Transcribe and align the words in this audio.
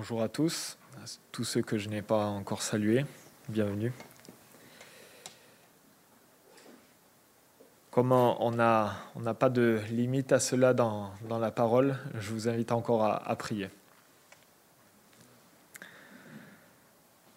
Bonjour 0.00 0.22
à 0.22 0.30
tous, 0.30 0.78
à 0.96 1.04
tous 1.30 1.44
ceux 1.44 1.60
que 1.60 1.76
je 1.76 1.90
n'ai 1.90 2.00
pas 2.00 2.24
encore 2.24 2.62
salués, 2.62 3.04
bienvenue. 3.50 3.92
Comme 7.90 8.10
on 8.12 8.50
n'a 8.50 8.94
on 9.14 9.34
pas 9.34 9.50
de 9.50 9.78
limite 9.90 10.32
à 10.32 10.40
cela 10.40 10.72
dans, 10.72 11.10
dans, 11.28 11.38
la 11.38 11.50
parole, 11.50 11.98
je 12.18 12.32
vous 12.32 12.48
invite 12.48 12.72
encore 12.72 13.04
à, 13.04 13.28
à 13.28 13.36
prier. 13.36 13.68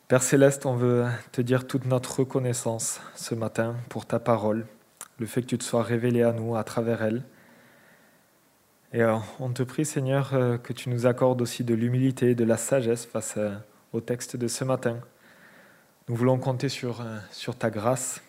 Père 0.08 0.24
céleste, 0.24 0.66
on 0.66 0.76
veut 0.76 1.06
te 1.34 1.42
dire 1.42 1.68
toute 1.68 1.84
notre 1.84 2.20
reconnaissance 2.20 3.02
ce 3.14 3.36
matin 3.36 3.76
pour 3.90 4.06
ta 4.06 4.20
parole, 4.20 4.66
le 5.20 5.26
fait 5.26 5.42
que 5.42 5.48
tu 5.48 5.58
te 5.58 5.66
sois 5.66 5.84
révélé 5.84 6.24
à 6.24 6.32
nous 6.32 6.56
à 6.56 6.64
travers 6.64 7.04
elle. 7.04 7.24
Et 8.94 9.02
euh, 9.02 9.18
on 9.40 9.52
te 9.52 9.64
prie, 9.64 9.86
Seigneur, 9.86 10.34
euh, 10.34 10.58
que 10.60 10.72
tu 10.72 10.90
nous 10.90 11.08
accordes 11.08 11.42
aussi 11.42 11.64
de 11.64 11.74
l'humilité, 11.74 12.36
de 12.36 12.44
la 12.44 12.58
sagesse 12.58 13.06
face 13.06 13.36
euh, 13.38 13.56
au 13.92 14.02
texte 14.02 14.38
de 14.38 14.48
ce 14.48 14.64
matin. 14.64 15.00
Nous 16.08 16.16
voulons 16.16 16.38
compter 16.38 16.70
sur, 16.70 17.04
sur 17.32 17.56
ta 17.56 17.70
grâce 17.70 18.22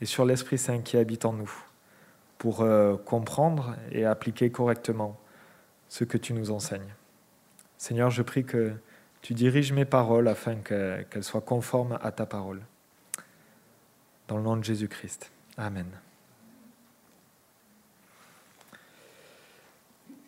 et 0.00 0.06
sur 0.06 0.24
l'Esprit 0.24 0.56
Saint 0.56 0.80
qui 0.80 0.96
habite 0.96 1.24
en 1.24 1.32
nous 1.32 1.52
pour 2.38 2.64
comprendre 3.04 3.74
et 3.90 4.04
appliquer 4.04 4.50
correctement 4.50 5.18
ce 5.88 6.04
que 6.04 6.16
tu 6.16 6.32
nous 6.32 6.52
enseignes. 6.52 6.94
Seigneur, 7.76 8.10
je 8.10 8.22
prie 8.22 8.44
que 8.44 8.72
tu 9.20 9.34
diriges 9.34 9.72
mes 9.72 9.84
paroles 9.84 10.28
afin 10.28 10.54
qu'elles 10.56 11.24
soient 11.24 11.40
conformes 11.40 11.98
à 12.00 12.12
ta 12.12 12.26
parole. 12.26 12.60
Dans 14.28 14.36
le 14.36 14.44
nom 14.44 14.56
de 14.56 14.62
Jésus-Christ. 14.62 15.32
Amen. 15.56 15.88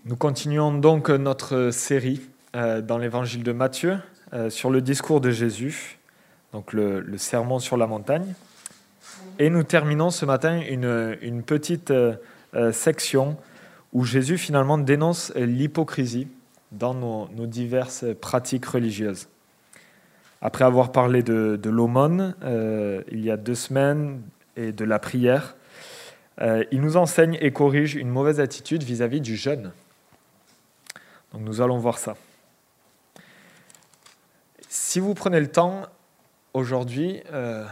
Nous 0.07 0.17
continuons 0.17 0.73
donc 0.73 1.11
notre 1.11 1.73
série 1.73 2.23
euh, 2.57 2.81
dans 2.81 2.97
l'évangile 2.97 3.43
de 3.43 3.53
Matthieu 3.53 3.99
euh, 4.33 4.49
sur 4.49 4.71
le 4.71 4.81
discours 4.81 5.21
de 5.21 5.31
Jésus, 5.31 5.99
donc 6.55 6.73
le, 6.73 7.05
sermon 7.19 7.59
sur 7.59 7.77
la 7.77 7.87
montagne. 7.87 8.33
Et 9.39 9.51
nous 9.51 9.63
terminons 9.63 10.09
ce 10.09 10.25
matin 10.25 10.59
une, 10.63 11.43
petite 11.43 11.91
euh, 11.91 12.17
section 12.73 13.37
où 13.93 14.05
Jésus 14.05 14.39
finalement 14.39 14.79
dénonce 14.79 15.35
l'hypocrisie 15.37 16.29
dans 16.73 16.95
nos, 16.95 17.29
diverses 17.47 18.07
pratiques 18.23 18.65
religieuses. 18.65 19.29
Après 20.41 20.65
avoir 20.65 20.93
parlé 20.93 21.23
de, 21.23 21.61
l'aumône 21.69 22.35
il 23.13 23.21
y 23.21 23.31
a 23.31 23.37
deux 23.37 23.55
semaines 23.55 24.23
et 24.57 24.73
de 24.73 24.85
la 24.87 24.99
prière, 24.99 25.57
il 26.41 26.81
nous 26.81 26.97
enseigne 26.97 27.37
et 27.43 27.53
corrige 27.53 27.97
une 27.97 28.09
mauvaise 28.09 28.41
attitude 28.41 28.83
vis 28.83 29.03
à 29.03 29.09
-vis 29.09 29.21
du 29.21 29.37
jeûne. 29.37 29.73
Donc 31.33 31.43
nous 31.43 31.61
allons 31.61 31.79
voir 31.79 31.99
ça. 31.99 32.17
Si 34.69 35.01
vous 35.01 35.15
prenez 35.15 35.41
le 35.41 35.51
temps 35.51 35.83
aujourd'hui 36.55 37.23
euh, 37.33 37.65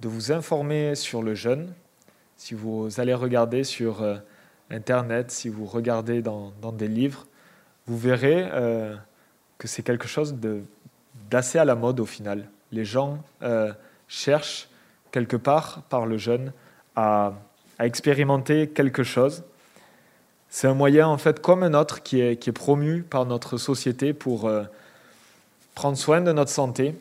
de 0.00 0.08
vous 0.08 0.32
informer 0.32 0.94
sur 0.94 1.22
le 1.22 1.34
jeûne, 1.34 1.72
si 2.36 2.54
vous 2.54 3.00
allez 3.00 3.14
regarder 3.14 3.64
sur 3.64 4.02
euh, 4.02 4.16
Internet, 4.70 5.30
si 5.30 5.48
vous 5.48 5.66
regardez 5.66 6.22
dans, 6.22 6.52
des 6.72 6.88
livres, 6.88 7.26
vous 7.86 7.98
verrez 7.98 8.48
euh, 8.52 8.96
que 9.58 9.66
c'est 9.66 9.82
quelque 9.82 10.06
chose 10.06 10.36
d'assez 11.30 11.58
à 11.58 11.64
la 11.64 11.74
mode 11.74 12.00
au 12.00 12.06
final. 12.06 12.48
Les 12.70 12.84
gens 12.84 13.22
cherchent 14.08 14.68
quelque 15.10 15.36
part 15.36 15.82
par 15.88 16.06
le 16.06 16.16
jeûne 16.16 16.52
à 16.96 17.34
expérimenter 17.78 18.68
quelque 18.68 19.02
chose 19.02 19.44
c'est 20.54 20.68
un 20.68 20.74
moyen, 20.74 21.08
en 21.08 21.16
fait, 21.16 21.40
comme 21.40 21.62
un 21.62 21.72
autre, 21.72 22.02
qui 22.02 22.20
est, 22.20 22.52
promu 22.52 23.02
par 23.02 23.24
notre 23.24 23.56
société 23.56 24.12
pour 24.12 24.44
euh, 24.44 24.64
prendre 25.74 25.96
soin 25.96 26.20
de 26.20 26.30
notre 26.30 26.50
santé, 26.50 26.94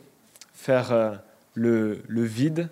faire 0.53 0.93
euh, 0.93 1.11
le, 1.55 2.01
le, 2.07 2.23
vide, 2.23 2.69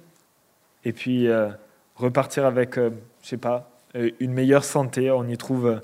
et 0.85 0.93
puis 0.93 1.27
euh, 1.27 1.49
repartir 1.97 2.45
avec, 2.45 2.77
je 2.77 2.91
sais 3.21 3.35
pas, 3.35 3.69
une 3.93 4.31
meilleure 4.31 4.63
santé. 4.63 5.11
On 5.11 5.27
y 5.27 5.35
trouve 5.35 5.81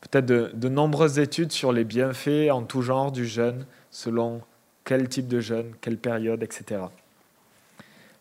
peut-être 0.00 0.24
de, 0.24 0.50
de, 0.54 0.68
nombreuses 0.70 1.18
études 1.18 1.52
sur 1.52 1.70
les 1.70 1.84
bienfaits 1.84 2.50
en 2.50 2.62
tout 2.62 2.80
genre 2.80 3.12
du 3.12 3.26
jeûne, 3.26 3.66
selon 3.90 4.40
quel 4.84 5.10
type 5.10 5.28
de 5.28 5.40
jeûne, 5.40 5.72
quelle 5.82 5.98
période, 5.98 6.42
etc. 6.42 6.80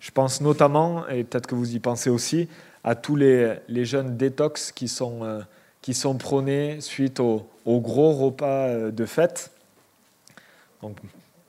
Je 0.01 0.11
pense 0.11 0.41
notamment, 0.41 1.07
et 1.07 1.23
peut-être 1.23 1.47
que 1.47 1.55
vous 1.55 1.73
y 1.73 1.79
pensez 1.79 2.09
aussi, 2.09 2.49
à 2.83 2.95
tous 2.95 3.15
les, 3.15 3.55
les 3.69 3.85
jeunes 3.85 4.17
détox 4.17 4.73
qui 4.73 4.89
sont 4.89 5.45
qui 5.81 5.93
sont 5.93 6.17
prônés 6.17 6.81
suite 6.81 7.19
au, 7.19 7.47
gros 7.65 8.11
repas 8.11 8.67
euh, 8.67 8.91
de 8.91 9.05
fête. 9.05 9.51
Donc, 10.81 10.97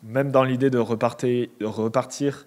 même 0.02 0.30
dans 0.30 0.44
l'idée 0.44 0.70
de 0.70 0.78
repartir, 0.78 1.48
de 1.60 1.66
repartir 1.66 2.46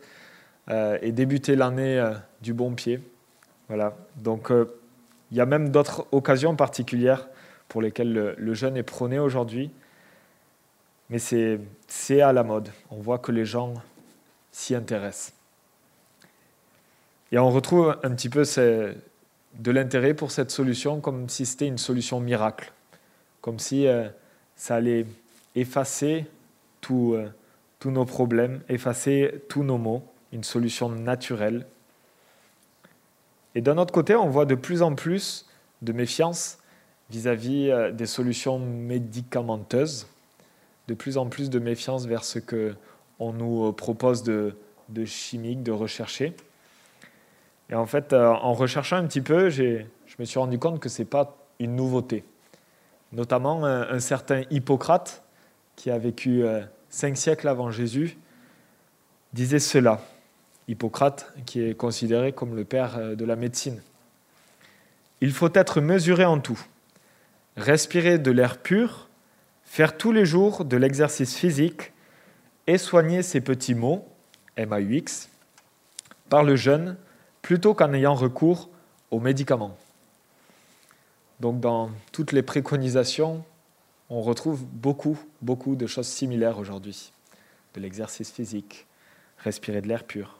euh, 0.69 0.97
et 1.02 1.12
débuter 1.12 1.56
l'année 1.56 2.00
euh, 2.00 2.14
du 2.42 2.53
bon 2.53 2.74
pied. 2.74 3.02
Voilà. 3.68 3.96
Donc, 4.18 4.52
il 5.31 5.38
y 5.38 5.42
a 5.42 5.46
même 5.46 5.69
d'autres 5.69 6.06
occasions 6.12 6.56
particulières 6.56 7.28
pour 7.69 7.81
lesquelles 7.81 8.12
le, 8.12 8.36
le 8.38 8.53
jeûne 8.53 8.75
est 8.75 8.84
prôné 8.84 9.18
aujourd'hui. 9.18 9.72
Mais 11.09 11.19
c'est 11.19 12.22
à 12.22 12.34
la 12.34 12.44
mode. 12.44 12.69
On 12.90 12.98
voit 12.98 13.18
que 13.18 13.31
les 13.31 13.46
gens 13.46 13.74
s'y 14.52 14.75
intéressent. 14.75 15.34
Et 17.31 17.40
on 17.40 17.50
retrouve 17.50 17.98
un 18.03 18.12
petit 18.12 18.30
peu 18.30 18.44
ces, 18.44 18.94
de 19.59 19.72
l'intérêt 19.72 20.13
pour 20.13 20.31
cette 20.31 20.51
solution 20.51 21.00
comme 21.00 21.29
si 21.29 21.45
c'était 21.45 21.67
une 21.67 21.78
solution 21.78 22.19
miracle, 22.19 22.72
comme 23.41 23.59
si 23.59 23.88
euh, 23.88 24.07
ça 24.56 24.75
allait 24.75 25.06
effacer 25.56 26.25
euh, 26.91 27.28
tous 27.79 27.91
nos 27.91 28.06
problèmes, 28.06 28.62
effacer 28.69 29.44
tous 29.50 29.63
nos 29.63 29.78
maux, 29.78 30.03
une 30.31 30.44
solution 30.44 30.89
naturelle. 30.89 31.66
Et 33.56 33.62
d'un 33.62 33.78
autre 33.78 33.94
côté, 33.94 34.16
on 34.16 34.29
voit 34.29 34.45
de 34.45 34.56
plus 34.56 34.81
en 34.81 34.95
plus 34.95 35.45
de 35.81 35.91
méfiance 35.91 36.59
vis-à-vis 37.09 37.69
euh, 37.69 37.91
des 37.91 38.06
solutions 38.06 38.59
médicamenteuses, 38.59 40.07
de 40.88 40.94
plus 40.94 41.18
en 41.18 41.28
plus 41.28 41.50
de 41.50 41.59
méfiance 41.59 42.06
vers 42.06 42.23
ce 42.23 42.39
qu'on 42.39 43.33
nous 43.33 43.72
propose 43.73 44.23
de, 44.23 44.56
de 44.89 45.06
chimique, 45.06 45.63
de 45.63 45.72
rechercher. 45.72 46.35
Et 47.71 47.75
en 47.75 47.85
fait, 47.85 48.11
euh, 48.11 48.27
en 48.27 48.53
recherchant 48.53 48.97
un 48.97 49.07
petit 49.07 49.21
peu, 49.21 49.49
je 49.49 49.85
me 50.19 50.25
suis 50.25 50.39
rendu 50.39 50.59
compte 50.59 50.79
que 50.79 50.89
ce 50.89 51.01
n'est 51.01 51.07
pas 51.07 51.37
une 51.59 51.75
nouveauté. 51.75 52.25
Notamment 53.13 53.65
un, 53.65 53.99
certain 53.99 54.43
Hippocrate, 54.51 55.23
qui 55.75 55.89
a 55.89 55.97
vécu 55.97 56.43
euh, 56.43 56.61
cinq 56.89 57.17
siècles 57.17 57.47
avant 57.47 57.71
Jésus, 57.71 58.17
disait 59.33 59.59
cela. 59.59 60.01
Hippocrate, 60.67 61.33
qui 61.45 61.61
est 61.61 61.73
considéré 61.73 62.33
comme 62.33 62.55
le 62.55 62.65
père 62.65 62.97
euh, 62.97 63.15
de 63.15 63.25
la 63.25 63.35
médecine. 63.35 63.81
Il 65.21 65.31
faut 65.31 65.49
être 65.53 65.81
mesuré 65.81 66.25
en 66.25 66.39
tout, 66.39 66.59
respirer 67.57 68.17
de 68.17 68.31
l'air 68.31 68.57
pur, 68.57 69.09
faire 69.63 69.97
tous 69.97 70.11
les 70.11 70.25
jours 70.25 70.65
de 70.65 70.77
l'exercice 70.77 71.38
physique 71.38 71.93
et 72.67 72.77
soigner 72.77 73.21
ses 73.21 73.41
petits 73.41 73.75
maux, 73.75 74.07
MAUX, 74.57 75.29
par 76.29 76.43
le 76.43 76.55
jeûne, 76.55 76.97
plutôt 77.41 77.74
qu'en 77.74 77.94
ayant 77.94 78.16
recours 78.16 78.69
aux 79.09 79.19
médicaments. 79.19 79.78
Donc 81.40 81.59
dans 81.59 81.90
toutes 82.12 82.31
les 82.31 82.44
préconisations, 82.44 83.44
on 84.09 84.22
retrouve 84.22 84.63
beaucoup, 84.66 85.18
beaucoup 85.41 85.75
de 85.75 85.88
choses 85.88 86.07
similaires 86.07 86.59
aujourd'hui. 86.59 87.12
De 87.74 87.81
l'exercice 87.81 88.31
physique, 88.31 88.85
respirer 89.38 89.81
de 89.81 89.88
l'air 89.88 90.03
pur. 90.03 90.38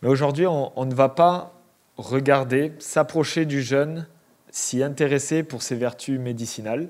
Mais 0.00 0.08
aujourd'hui, 0.08 0.46
on, 0.46 0.84
ne 0.84 0.94
va 0.94 1.08
pas 1.08 1.54
regarder, 1.96 2.72
s'approcher 2.78 3.44
du 3.44 3.62
jeûne, 3.62 4.06
s'y 4.50 4.82
intéresser 4.82 5.42
pour 5.42 5.62
ses 5.62 5.76
vertus 5.76 6.18
médicinales, 6.18 6.88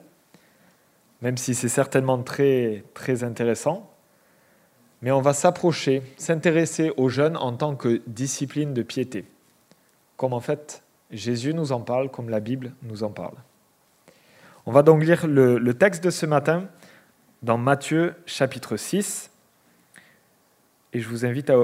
même 1.20 1.36
si 1.36 1.54
c'est 1.54 1.68
certainement 1.68 2.22
très, 2.22 2.84
très 2.94 3.22
intéressant 3.22 3.91
mais 5.02 5.10
on 5.10 5.20
va 5.20 5.34
s'approcher, 5.34 6.02
s'intéresser 6.16 6.92
aux 6.96 7.08
jeunes 7.08 7.36
en 7.36 7.52
tant 7.52 7.74
que 7.74 8.00
discipline 8.06 8.72
de 8.72 8.82
piété, 8.82 9.26
comme 10.16 10.32
en 10.32 10.40
fait 10.40 10.82
Jésus 11.10 11.52
nous 11.52 11.72
en 11.72 11.80
parle, 11.80 12.08
comme 12.08 12.30
la 12.30 12.40
Bible 12.40 12.72
nous 12.82 13.02
en 13.02 13.10
parle. 13.10 13.34
On 14.64 14.70
va 14.70 14.82
donc 14.82 15.02
lire 15.02 15.26
le, 15.26 15.74
texte 15.74 16.04
de 16.04 16.10
ce 16.10 16.24
matin 16.24 16.68
dans 17.42 17.58
Matthieu 17.58 18.14
chapitre 18.26 18.76
6, 18.76 19.30
et 20.92 21.00
je 21.00 21.08
vous 21.08 21.26
invite 21.26 21.50
à 21.50 21.56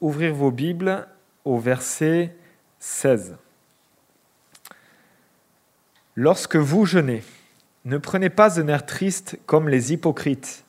ouvrir 0.00 0.32
vos 0.32 0.50
Bibles 0.50 1.06
au 1.44 1.58
verset 1.58 2.34
16. 2.78 3.36
Lorsque 6.14 6.56
vous 6.56 6.86
jeûnez, 6.86 7.22
ne 7.84 7.98
prenez 7.98 8.30
pas 8.30 8.58
un 8.58 8.68
air 8.68 8.86
triste 8.86 9.38
comme 9.44 9.68
les 9.68 9.92
hypocrites. 9.92 10.64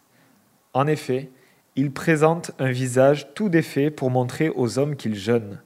En 0.73 0.87
effet, 0.87 1.29
ils 1.75 1.91
présentent 1.91 2.51
un 2.59 2.71
visage 2.71 3.33
tout 3.33 3.49
défait 3.49 3.89
pour 3.89 4.11
montrer 4.11 4.49
aux 4.49 4.77
hommes 4.77 4.95
qu'ils 4.95 5.15
jeûnent. 5.15 5.61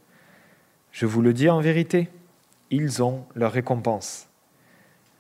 Je 0.92 1.06
vous 1.06 1.22
le 1.22 1.34
dis 1.34 1.50
en 1.50 1.60
vérité, 1.60 2.10
ils 2.70 3.04
ont 3.04 3.26
leur 3.36 3.52
récompense. 3.52 4.28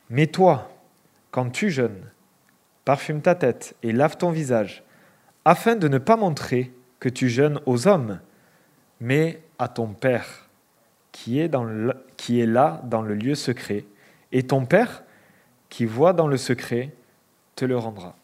Mais 0.10 0.28
toi, 0.28 0.72
quand 1.32 1.50
tu 1.50 1.70
jeûnes, 1.70 2.12
parfume 2.86 3.22
ta 3.22 3.36
tête 3.36 3.76
et 3.84 3.92
lave 3.92 4.18
ton 4.18 4.30
visage, 4.30 4.84
afin 5.44 5.76
de 5.76 5.88
ne 5.88 5.98
pas 5.98 6.16
montrer 6.16 6.72
que 7.00 7.10
tu 7.10 7.30
jeûnes 7.30 7.60
aux 7.66 7.88
hommes, 7.88 8.20
mais 9.00 9.42
à 9.60 9.68
ton 9.68 9.88
Père, 9.88 10.50
qui 11.12 11.40
est, 11.40 11.48
dans 11.48 11.68
qui 12.18 12.40
est 12.40 12.46
là 12.46 12.82
dans 12.86 13.02
le 13.02 13.16
lieu 13.16 13.36
secret, 13.36 13.86
et 14.32 14.44
ton 14.44 14.66
Père, 14.66 15.04
qui 15.70 15.86
voit 15.86 16.14
dans 16.14 16.28
le 16.28 16.38
secret, 16.38 16.92
te 17.56 17.66
le 17.66 17.78
rendra. 17.78 18.16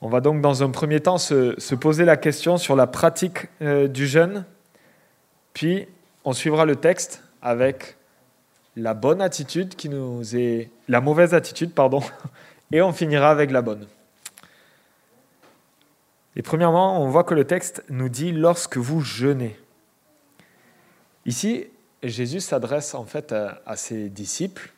On 0.00 0.08
va 0.08 0.20
donc 0.20 0.40
dans 0.40 0.62
un 0.62 0.70
premier 0.70 1.00
temps 1.00 1.18
se, 1.18 1.74
poser 1.74 2.04
la 2.04 2.16
question 2.16 2.56
sur 2.56 2.74
la 2.74 2.86
pratique 2.86 3.48
euh, 3.60 3.86
du 3.86 4.06
jeûne, 4.06 4.44
puis 5.52 5.86
on 6.24 6.32
suivra 6.32 6.64
le 6.64 6.76
texte 6.76 7.22
avec 7.42 7.96
la 8.76 8.94
bonne 8.94 9.20
attitude 9.20 9.76
qui 9.76 9.88
nous 9.88 10.36
est 10.36 10.70
la 10.88 11.00
mauvaise 11.00 11.34
attitude 11.34 11.72
pardon 11.72 12.02
et 12.72 12.80
on 12.82 12.92
finira 12.92 13.30
avec 13.30 13.50
la 13.50 13.62
bonne. 13.62 13.86
Et 16.36 16.42
premièrement, 16.42 17.02
on 17.02 17.08
voit 17.08 17.24
que 17.24 17.34
le 17.34 17.44
texte 17.44 17.84
nous 17.88 18.08
dit 18.08 18.32
lorsque 18.32 18.76
vous 18.76 19.00
jeûnez. 19.00 19.58
Ici, 21.26 21.66
Jésus 22.02 22.40
s'adresse 22.40 22.94
en 22.94 23.04
fait 23.04 23.32
à, 23.32 23.76
ses 23.76 24.08
disciples, 24.08 24.72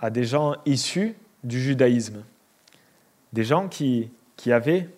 à 0.00 0.10
des 0.10 0.24
gens 0.24 0.56
issus 0.66 1.14
du 1.44 1.60
judaïsme, 1.60 2.24
des 3.32 3.44
gens 3.44 3.68
qui, 3.68 4.10
qui 4.36 4.52
avaient 4.52 4.88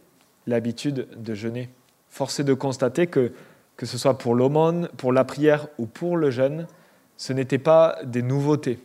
l'habitude 0.46 1.08
de 1.17 1.34
jeûner. 1.34 1.69
Force 2.08 2.40
est 2.40 2.44
de 2.44 2.55
constater 2.55 3.06
que, 3.06 3.32
que 3.76 3.87
ce 3.87 3.99
soit 3.99 4.19
pour 4.19 4.34
l'aumône, 4.34 4.88
pour 4.96 5.12
la 5.12 5.25
prière 5.25 5.69
ou 5.79 5.87
pour 5.87 6.17
le 6.17 6.31
jeûne, 6.31 6.67
ce 7.17 7.32
n'étaient 7.32 7.58
pas 7.58 7.99
des 8.05 8.23
nouveautés. 8.23 8.79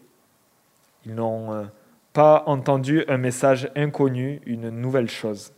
Ils 1.06 1.16
n'ont 1.16 1.54
euh, 1.54 1.64
pas 2.14 2.44
entendu 2.46 3.04
un 3.08 3.18
message 3.18 3.70
inconnu, 3.76 4.42
une 4.46 4.70
nouvelle 4.70 5.10
chose. 5.10 5.54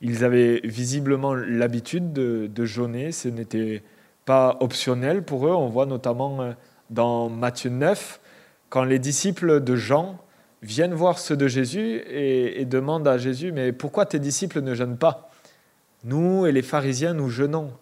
Ils 0.00 0.24
avaient 0.24 0.60
visiblement 0.64 1.34
l'habitude 1.34 2.12
de, 2.12 2.50
de 2.52 2.64
jeûner, 2.64 3.12
ce 3.12 3.28
n'était 3.28 3.82
pas 4.24 4.56
optionnel 4.60 5.22
pour 5.22 5.46
eux. 5.46 5.52
On 5.52 5.68
voit 5.68 5.86
notamment 5.86 6.42
euh, 6.42 6.52
dans 6.90 7.28
Matthieu 7.28 7.70
9, 7.70 8.20
quand 8.68 8.84
les 8.84 8.98
disciples 8.98 9.60
de 9.60 9.76
Jean 9.76 10.18
viennent 10.62 10.94
voir 10.94 11.18
ceux 11.18 11.36
de 11.36 11.48
Jésus 11.48 12.02
et, 12.08 12.64
demandent 12.64 13.08
à 13.08 13.18
Jésus, 13.18 13.52
mais 13.52 13.72
pourquoi 13.72 14.06
tes 14.06 14.18
disciples 14.18 14.60
ne 14.60 14.74
jeûnent 14.74 14.96
pas? 14.96 15.30
Nous 16.04 16.46
et 16.46 16.52
les 16.52 16.62
pharisiens, 16.62 17.14
nous 17.14 17.28
jeûnons. 17.28 17.72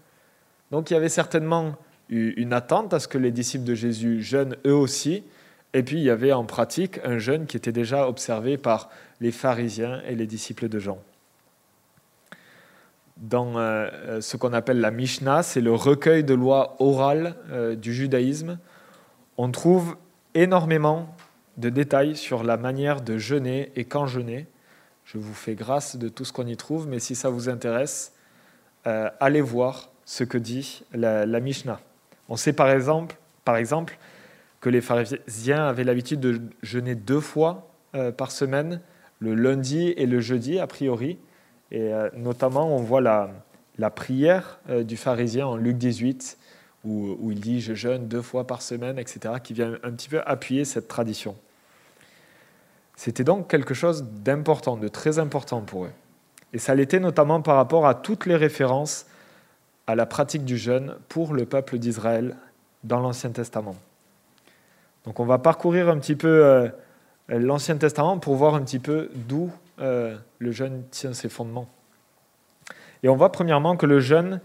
Donc 0.71 0.91
il 0.91 0.95
y 0.95 0.97
avait 0.97 1.09
certainement 1.09 1.77
une 2.09 2.53
attente 2.53 2.93
à 2.93 2.99
ce 2.99 3.07
que 3.07 3.19
les 3.19 3.31
disciples 3.31 3.65
de 3.65 3.75
Jésus 3.75 4.23
jeûnent 4.23 4.57
eux 4.67 4.75
aussi. 4.75 5.23
Et 5.75 5.83
puis 5.83 5.99
il 5.99 6.03
y 6.03 6.11
avait 6.11 6.33
en 6.33 6.45
pratique 6.45 6.99
un 7.05 7.19
jeûne 7.19 7.47
qui 7.47 7.57
était 7.57 7.73
déjà 7.73 8.09
observé 8.09 8.57
par 8.57 8.91
les 9.21 9.31
pharisiens 9.31 10.03
et 10.09 10.15
les 10.15 10.27
disciples 10.27 10.69
de 10.69 10.79
Jean. 10.79 10.99
Dans 13.19 13.59
euh, 13.59 14.21
ce 14.23 14.39
qu'on 14.39 14.55
appelle 14.55 14.81
la 14.81 14.91
Mishnah, 14.91 15.43
c'est 15.43 15.61
le 15.61 15.75
recueil 15.75 16.25
de 16.25 16.33
lois 16.33 16.77
orales 16.79 17.37
euh, 17.51 17.77
du 17.77 17.93
judaïsme, 17.93 18.59
on 19.37 19.51
trouve 19.51 19.97
énormément 20.35 21.15
de 21.57 21.69
détails 21.69 22.17
sur 22.17 22.43
la 22.43 22.57
manière 22.57 23.01
de 23.01 23.19
jeûner 23.19 23.73
et 23.77 23.85
quand 23.85 24.07
jeûner. 24.07 24.47
Je 25.05 25.19
vous 25.19 25.35
fais 25.35 25.55
grâce 25.55 25.97
de 25.97 26.09
tout 26.09 26.25
ce 26.25 26.33
qu'on 26.33 26.47
y 26.47 26.57
trouve, 26.57 26.87
mais 26.87 27.01
si 27.01 27.15
ça 27.15 27.31
vous 27.31 27.49
intéresse, 27.49 28.13
euh, 28.87 29.11
allez 29.21 29.41
voir 29.41 29.91
ce 30.05 30.25
que 30.25 30.39
dit 30.39 30.83
la 30.93 31.41
Mishnah. 31.41 31.81
On 32.29 32.37
sait 32.37 32.53
par 32.53 32.71
exemple, 32.71 33.17
par 33.45 33.57
exemple 33.57 33.99
que 34.61 34.71
les 34.71 34.81
pharisiens 34.81 35.67
avaient 35.67 35.85
l'habitude 35.85 36.21
de 36.21 36.41
jeûner 36.63 36.95
deux 36.95 37.21
fois 37.21 37.71
euh, 37.95 38.13
par 38.13 38.31
semaine, 38.31 38.81
le 39.19 39.35
lundi 39.35 39.89
et 39.97 40.07
le 40.07 40.21
jeudi 40.21 40.59
a 40.59 40.67
priori. 40.67 41.19
Et 41.71 41.93
euh, 41.93 42.09
notamment, 42.17 42.75
on 42.75 42.83
voit 42.83 43.01
la, 43.01 43.31
la 43.79 43.91
prière 43.91 44.61
du 44.69 44.97
pharisien 44.97 45.47
en 45.47 45.57
Luc 45.57 45.77
18, 45.77 46.39
où, 46.85 47.17
où, 47.21 47.31
il 47.33 47.41
dit 47.41 47.61
Je 47.61 47.75
jeûne 47.75 48.09
deux 48.09 48.23
fois 48.23 48.47
par 48.47 48.63
semaine, 48.63 48.99
etc., 48.99 49.35
qui 49.43 49.53
vient 49.53 49.75
un 49.83 49.93
petit 49.93 50.09
peu 50.09 50.21
appuyer 50.27 50.65
cette 50.65 50.89
tradition. 50.89 51.37
C'était 52.97 53.25
donc 53.25 53.49
quelque 53.49 53.75
chose 53.75 54.05
d'important, 54.05 54.77
de 54.77 54.89
très 54.89 55.19
important 55.19 55.63
pour 55.63 55.87
eux. 55.87 55.93
Et 56.53 56.59
ça 56.59 56.75
l'était 56.75 57.01
notamment 57.01 57.41
par 57.41 57.57
rapport 57.57 57.87
à 57.87 57.95
toutes 57.95 58.27
les 58.27 58.37
références 58.37 59.07
à 59.87 59.95
la 59.95 60.07
pratique 60.07 60.45
du 60.45 60.59
jeûne 60.59 60.97
pour 61.09 61.33
le 61.33 61.47
peuple 61.47 61.79
d'Israël 61.79 62.37
dans 62.85 63.01
l'Ancien 63.01 63.31
Testament. 63.31 63.77
Donc 65.05 65.21
on 65.21 65.25
va 65.25 65.39
parcourir 65.39 65.89
un 65.89 65.99
petit 65.99 66.15
peu 66.15 66.45
euh, 66.45 66.69
l'Ancien 67.29 67.77
Testament 67.77 68.19
pour 68.19 68.35
voir 68.37 68.55
un 68.55 68.63
petit 68.63 68.79
peu 68.79 69.11
d'où 69.15 69.51
euh, 69.81 70.17
le 70.39 70.53
jeûne 70.53 70.85
tient 70.91 71.15
ses 71.15 71.29
fondements. 71.29 71.69
Et 73.03 73.09
on 73.09 73.17
voit 73.17 73.33
premièrement 73.33 73.77
que 73.77 73.87
le 73.87 74.01
jeûne, 74.01 74.41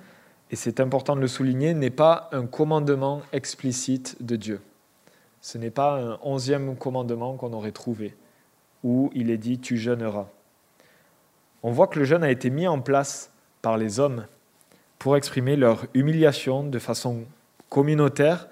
et 0.56 0.58
c'est 0.58 0.80
important 0.80 1.18
de 1.18 1.20
le 1.20 1.28
souligner, 1.28 1.74
n'est 1.74 1.90
pas 1.90 2.30
un 2.32 2.46
commandement 2.46 3.22
explicite 3.34 4.16
de 4.26 4.38
Dieu. 4.38 4.62
Ce 5.42 5.58
n'est 5.58 5.70
pas 5.70 6.00
un 6.00 6.18
onzième 6.24 6.78
commandement 6.78 7.36
qu'on 7.36 7.52
aurait 7.52 7.74
trouvé, 7.74 8.16
où 8.82 9.12
il 9.14 9.32
est 9.32 9.38
dit 9.38 9.60
tu 9.60 9.76
jeûneras. 9.76 10.28
On 11.62 11.72
voit 11.72 11.88
que 11.88 12.00
le 12.00 12.06
jeûne 12.06 12.24
a 12.24 12.32
été 12.32 12.50
mis 12.50 12.68
en 12.68 12.80
place 12.80 13.34
par 13.62 13.78
les 13.78 14.00
hommes 14.00 14.28
pour 14.98 15.18
exprimer 15.18 15.58
leur 15.58 15.88
humiliation 15.94 16.64
de 16.64 16.80
façon 16.80 17.26
communautaire 17.68 18.48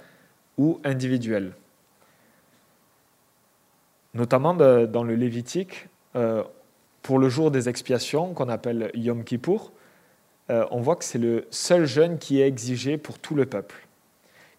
ou 0.57 0.81
individuelle. 0.83 1.53
Notamment 4.13 4.53
dans 4.53 5.03
le 5.05 5.15
Lévitique, 5.15 5.87
euh, 6.17 6.43
pour 7.01 7.17
le 7.17 7.29
jour 7.29 7.49
des 7.49 7.69
expiations, 7.69 8.33
qu'on 8.33 8.49
appelle 8.49 8.91
Yom 8.93 9.23
Kippour, 9.23 9.71
euh, 10.49 10.65
on 10.71 10.81
voit 10.81 10.95
que 10.95 11.05
c'est 11.05 11.19
le 11.19 11.47
seul 11.51 11.85
jeûne 11.85 12.17
qui 12.17 12.41
est 12.41 12.47
exigé 12.47 12.97
pour 12.97 13.19
tout 13.19 13.35
le 13.35 13.45
peuple. 13.45 13.87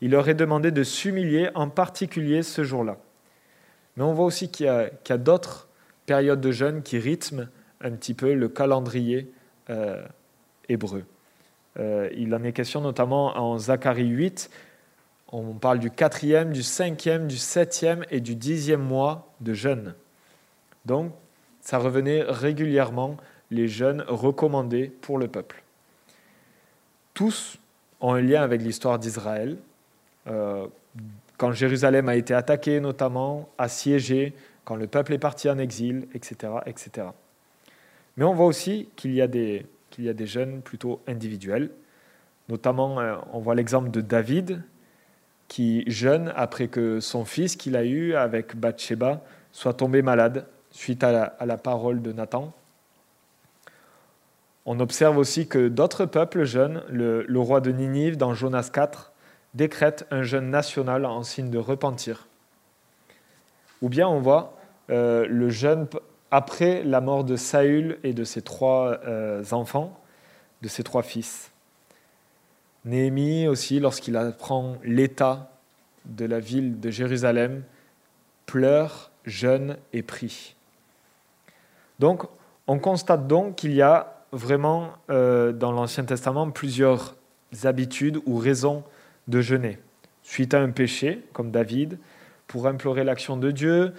Il 0.00 0.10
leur 0.10 0.28
est 0.28 0.34
demandé 0.34 0.70
de 0.70 0.82
s'humilier, 0.82 1.50
en 1.54 1.68
particulier 1.68 2.42
ce 2.42 2.64
jour-là. 2.64 2.98
Mais 3.96 4.02
on 4.02 4.12
voit 4.12 4.24
aussi 4.24 4.50
qu'il 4.50 4.66
y 4.66 4.68
a, 4.68 5.18
d'autres 5.18 5.68
périodes 6.06 6.40
de 6.40 6.50
jeûne 6.50 6.82
qui 6.82 6.98
rythment 6.98 7.48
un 7.80 7.92
petit 7.92 8.14
peu 8.14 8.34
le 8.34 8.48
calendrier 8.48 9.30
euh, 9.70 10.02
hébreu. 10.68 11.04
Euh, 11.78 12.08
il 12.16 12.34
en 12.34 12.42
est 12.44 12.52
question 12.52 12.80
notamment 12.80 13.36
en 13.36 13.58
Zacharie 13.58 14.08
8. 14.08 14.50
On 15.32 15.54
parle 15.54 15.78
du 15.78 15.90
quatrième, 15.90 16.52
du 16.52 16.62
cinquième, 16.62 17.26
du 17.26 17.36
septième 17.36 18.04
et 18.10 18.20
du 18.20 18.36
dixième 18.36 18.82
mois 18.82 19.32
de 19.40 19.52
jeûne. 19.52 19.94
Donc, 20.84 21.12
ça 21.60 21.78
revenait 21.78 22.22
régulièrement 22.22 23.16
les 23.50 23.68
jeûnes 23.68 24.04
recommandés 24.06 24.88
pour 24.88 25.18
le 25.18 25.28
peuple. 25.28 25.64
Tous 27.14 27.58
ont 28.00 28.12
un 28.12 28.20
lien 28.20 28.42
avec 28.42 28.60
l'histoire 28.60 28.98
d'Israël. 28.98 29.56
Euh, 30.26 30.66
quand 31.36 31.52
Jérusalem 31.52 32.08
a 32.08 32.16
été 32.16 32.34
attaquée 32.34 32.80
notamment, 32.80 33.48
assiégée, 33.58 34.34
quand 34.64 34.76
le 34.76 34.86
peuple 34.86 35.12
est 35.12 35.18
parti 35.18 35.48
en 35.48 35.58
exil, 35.58 36.06
etc. 36.14 36.52
etc. 36.66 37.08
Mais 38.16 38.24
on 38.24 38.34
voit 38.34 38.46
aussi 38.46 38.88
qu'il 38.96 39.12
y 39.14 39.20
a 39.20 39.26
des, 39.26 39.66
jeunes 40.26 40.62
plutôt 40.62 41.00
individuels. 41.06 41.70
Notamment, 42.48 43.00
euh, 43.00 43.16
on 43.32 43.40
voit 43.40 43.54
l'exemple 43.54 43.90
de 43.90 44.00
David, 44.00 44.62
qui 45.48 45.84
jeûne 45.86 46.32
après 46.36 46.68
que 46.68 47.00
son 47.00 47.24
fils 47.24 47.56
qu'il 47.56 47.76
a 47.76 47.84
eu 47.84 48.14
avec 48.14 48.56
Bathsheba 48.56 49.22
soit 49.52 49.74
tombé 49.74 50.02
malade 50.02 50.46
suite 50.70 51.04
à 51.04 51.34
la, 51.40 51.56
parole 51.56 52.02
de 52.02 52.12
Nathan. 52.12 52.52
On 54.66 54.80
observe 54.80 55.18
aussi 55.18 55.46
que 55.46 55.68
d'autres 55.68 56.06
peuples 56.06 56.44
jeûnent. 56.44 56.82
Le, 56.88 57.38
roi 57.38 57.60
de 57.60 57.70
Ninive, 57.70 58.16
dans 58.16 58.34
Jonas 58.34 58.70
4, 58.72 59.12
décrète 59.52 60.06
un 60.10 60.22
jeûne 60.22 60.50
national 60.50 61.04
en 61.04 61.22
signe 61.22 61.50
de 61.50 61.58
repentir. 61.58 62.28
Ou 63.82 63.88
bien 63.88 64.08
on 64.08 64.20
voit 64.20 64.56
euh, 64.90 65.26
le 65.28 65.50
jeûne 65.50 65.86
après 66.30 66.82
la 66.82 67.00
mort 67.00 67.24
de 67.24 67.36
Saül 67.36 67.98
et 68.02 68.14
de 68.14 68.24
ses 68.24 68.42
trois 68.42 68.98
euh, 69.06 69.44
enfants, 69.52 70.00
de 70.62 70.68
ses 70.68 70.82
trois 70.82 71.02
fils. 71.02 71.52
Néhémie 72.84 73.46
aussi, 73.48 73.80
lorsqu'il 73.80 74.16
apprend 74.16 74.76
l'état 74.82 75.50
de 76.06 76.24
la 76.24 76.40
ville 76.40 76.80
de 76.80 76.90
Jérusalem, 76.90 77.62
pleure, 78.46 79.10
jeûne 79.24 79.76
et 79.92 80.02
prie. 80.02 80.54
Donc, 81.98 82.24
on 82.66 82.78
constate 82.78 83.26
donc 83.26 83.56
qu'il 83.56 83.72
y 83.72 83.82
a 83.82 84.13
vraiment 84.34 84.92
euh, 85.10 85.52
dans 85.52 85.72
l'Ancien 85.72 86.04
Testament 86.04 86.50
plusieurs 86.50 87.16
habitudes 87.62 88.18
ou 88.26 88.36
raisons 88.36 88.82
de 89.28 89.40
jeûner. 89.40 89.78
Suite 90.22 90.54
à 90.54 90.60
un 90.60 90.70
péché, 90.70 91.22
comme 91.32 91.50
David, 91.50 91.98
pour 92.46 92.66
implorer 92.66 93.04
l'action 93.04 93.36
de 93.36 93.50
Dieu, 93.50 93.94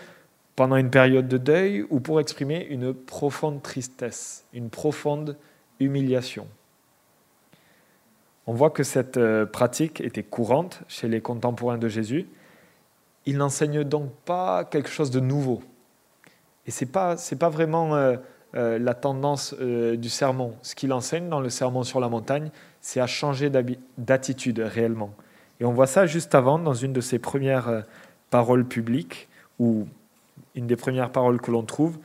pendant 0.56 0.76
une 0.76 0.90
période 0.90 1.28
de 1.28 1.38
deuil 1.38 1.86
ou 1.90 2.00
pour 2.00 2.20
exprimer 2.20 2.66
une 2.70 2.94
profonde 2.94 3.62
tristesse, 3.62 4.46
une 4.54 4.70
profonde 4.70 5.38
humiliation. 5.80 6.48
On 8.48 8.54
voit 8.54 8.70
que 8.70 8.84
cette 8.84 9.18
euh, 9.18 9.46
pratique 9.46 10.02
était 10.02 10.24
courante 10.24 10.82
chez 10.88 11.08
les 11.08 11.20
contemporains 11.20 11.78
de 11.78 11.88
Jésus. 11.88 12.28
Il 13.26 13.38
n'enseigne 13.38 13.84
donc 13.84 14.12
pas 14.26 14.66
quelque 14.66 14.90
chose 14.90 15.12
de 15.12 15.20
nouveau. 15.20 15.64
Et 16.68 16.72
ce 16.72 16.86
n'est 16.86 16.92
pas, 16.92 17.16
pas 17.40 17.50
vraiment 17.50 17.96
euh, 17.96 18.18
euh, 18.56 18.80
la 18.80 18.94
tendance 18.94 19.56
euh, 19.60 19.96
du 19.96 20.10
sermon. 20.10 20.56
Ce 20.62 20.76
qu'il 20.76 20.94
enseigne 20.94 21.30
dans 21.30 21.40
le 21.40 21.50
sermon 21.50 21.84
sur 21.84 22.00
la 22.00 22.10
montagne, 22.10 22.50
c'est 22.82 23.00
à 23.00 23.08
changer 23.08 23.50
d'attitude 23.98 24.60
réellement. 24.60 25.14
Et 25.60 25.66
on 25.66 25.74
voit 25.74 25.88
ça 25.88 26.06
juste 26.06 26.36
avant, 26.36 26.60
dans 26.60 26.74
une 26.74 26.94
de 26.94 27.02
ses 27.02 27.20
premières 27.20 27.84
paroles 28.30 28.66
publiques, 28.66 29.28
ou 29.60 29.88
une 30.56 30.68
des 30.68 30.76
premières 30.76 31.12
paroles 31.12 31.40
que 31.40 31.52
l'on 31.52 31.64
trouve, 31.64 31.98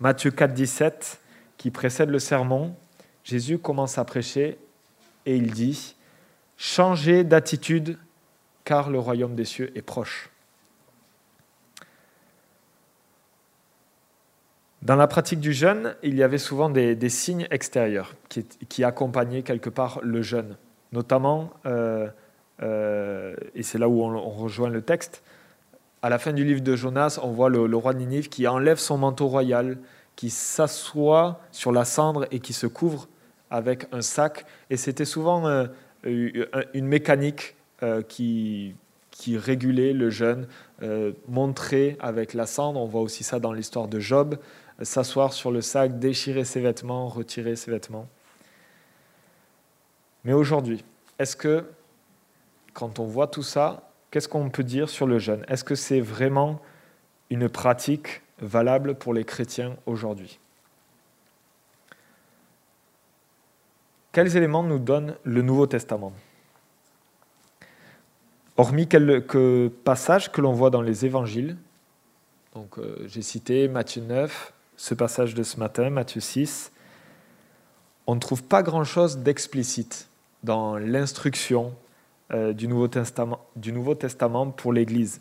Matthieu 0.00 0.30
4, 0.30 0.52
17, 0.52 1.20
qui 1.56 1.70
précède 1.70 2.10
le 2.10 2.18
sermon. 2.18 2.74
Jésus 3.24 3.58
commence 3.58 3.98
à 3.98 4.04
prêcher 4.04 4.58
et 5.26 5.36
il 5.36 5.50
dit, 5.50 5.96
Changez 6.56 7.24
d'attitude 7.24 7.98
car 8.64 8.90
le 8.90 8.98
royaume 8.98 9.34
des 9.34 9.44
cieux 9.44 9.72
est 9.76 9.82
proche. 9.82 10.30
Dans 14.82 14.96
la 14.96 15.08
pratique 15.08 15.40
du 15.40 15.52
jeûne, 15.52 15.96
il 16.02 16.14
y 16.14 16.22
avait 16.22 16.38
souvent 16.38 16.70
des, 16.70 17.08
signes 17.08 17.48
extérieurs 17.50 18.14
qui, 18.28 18.84
accompagnaient 18.84 19.42
quelque 19.42 19.70
part 19.70 19.98
le 20.02 20.22
jeûne. 20.22 20.56
Notamment, 20.92 21.50
euh, 21.66 22.08
euh, 22.62 23.34
et 23.54 23.62
c'est 23.62 23.78
là 23.78 23.88
où 23.88 24.02
on, 24.02 24.30
rejoint 24.30 24.70
le 24.70 24.82
texte, 24.82 25.22
à 26.00 26.08
la 26.08 26.18
fin 26.18 26.32
du 26.32 26.44
livre 26.44 26.60
de 26.60 26.76
Jonas, 26.76 27.18
on 27.22 27.32
voit 27.32 27.50
le, 27.50 27.76
roi 27.76 27.92
de 27.92 27.98
Ninive 27.98 28.28
qui 28.28 28.46
enlève 28.46 28.78
son 28.78 28.98
manteau 28.98 29.26
royal, 29.26 29.78
qui 30.14 30.30
s'assoit 30.30 31.40
sur 31.50 31.72
la 31.72 31.84
cendre 31.84 32.26
et 32.30 32.38
qui 32.38 32.52
se 32.52 32.68
couvre 32.68 33.08
avec 33.50 33.86
un 33.90 34.00
sac. 34.00 34.46
Et 34.70 34.76
c'était 34.76 35.04
souvent 35.04 35.48
euh, 35.48 35.66
une 36.04 36.86
mécanique 36.86 37.56
qui, 38.08 38.74
qui 39.18 39.36
régulait 39.36 39.92
le 39.92 40.10
jeûne, 40.10 40.46
montrer 41.26 41.96
avec 41.98 42.34
la 42.34 42.46
cendre. 42.46 42.80
On 42.80 42.86
voit 42.86 43.02
aussi 43.02 43.24
ça 43.24 43.40
dans 43.40 43.52
l'histoire 43.52 43.88
de 43.88 43.98
Job 43.98 44.38
s'asseoir 44.80 45.32
sur 45.32 45.50
le 45.50 45.60
sac, 45.60 45.98
déchirer 45.98 46.44
ses 46.44 46.60
vêtements, 46.60 47.08
retirer 47.08 47.56
ses 47.56 47.72
vêtements. 47.72 48.08
Mais 50.22 50.32
aujourd'hui, 50.32 50.84
est-ce 51.18 51.34
que, 51.34 51.64
quand 52.74 53.00
on 53.00 53.06
voit 53.06 53.26
tout 53.26 53.42
ça, 53.42 53.90
qu'est-ce 54.12 54.28
qu'on 54.28 54.50
peut 54.50 54.62
dire 54.62 54.88
sur 54.88 55.08
le 55.08 55.18
jeûne? 55.18 55.44
Est-ce 55.48 55.64
que 55.64 55.74
c'est 55.74 56.00
vraiment 56.00 56.60
une 57.28 57.48
pratique 57.48 58.22
valable 58.40 58.94
pour 58.94 59.14
les 59.14 59.24
chrétiens 59.24 59.76
aujourd'hui? 59.84 60.38
Quels 64.12 64.36
éléments 64.36 64.62
nous 64.62 64.78
donne 64.78 65.16
le 65.24 65.42
Nouveau 65.42 65.66
Testament? 65.66 66.12
Hormis 68.58 68.88
quelques 68.88 69.68
passages 69.84 70.32
que 70.32 70.40
l'on 70.40 70.52
voit 70.52 70.70
dans 70.70 70.82
les 70.82 71.06
évangiles, 71.06 71.56
donc 72.56 72.76
euh, 72.76 73.04
j'ai 73.06 73.22
cité 73.22 73.68
Matthieu 73.68 74.02
9, 74.02 74.52
ce 74.76 74.94
passage 74.94 75.34
de 75.34 75.44
ce 75.44 75.60
matin, 75.60 75.90
Matthieu 75.90 76.20
6, 76.20 76.72
on 78.08 78.16
ne 78.16 78.20
trouve 78.20 78.42
pas 78.42 78.64
grand-chose 78.64 79.18
d'explicite 79.18 80.08
dans 80.42 80.76
l'instruction 80.76 81.72
euh, 82.32 82.52
du, 82.52 82.66
Nouveau 82.66 82.88
Testament, 82.88 83.38
du 83.54 83.72
Nouveau 83.72 83.94
Testament 83.94 84.50
pour 84.50 84.72
l'Église. 84.72 85.20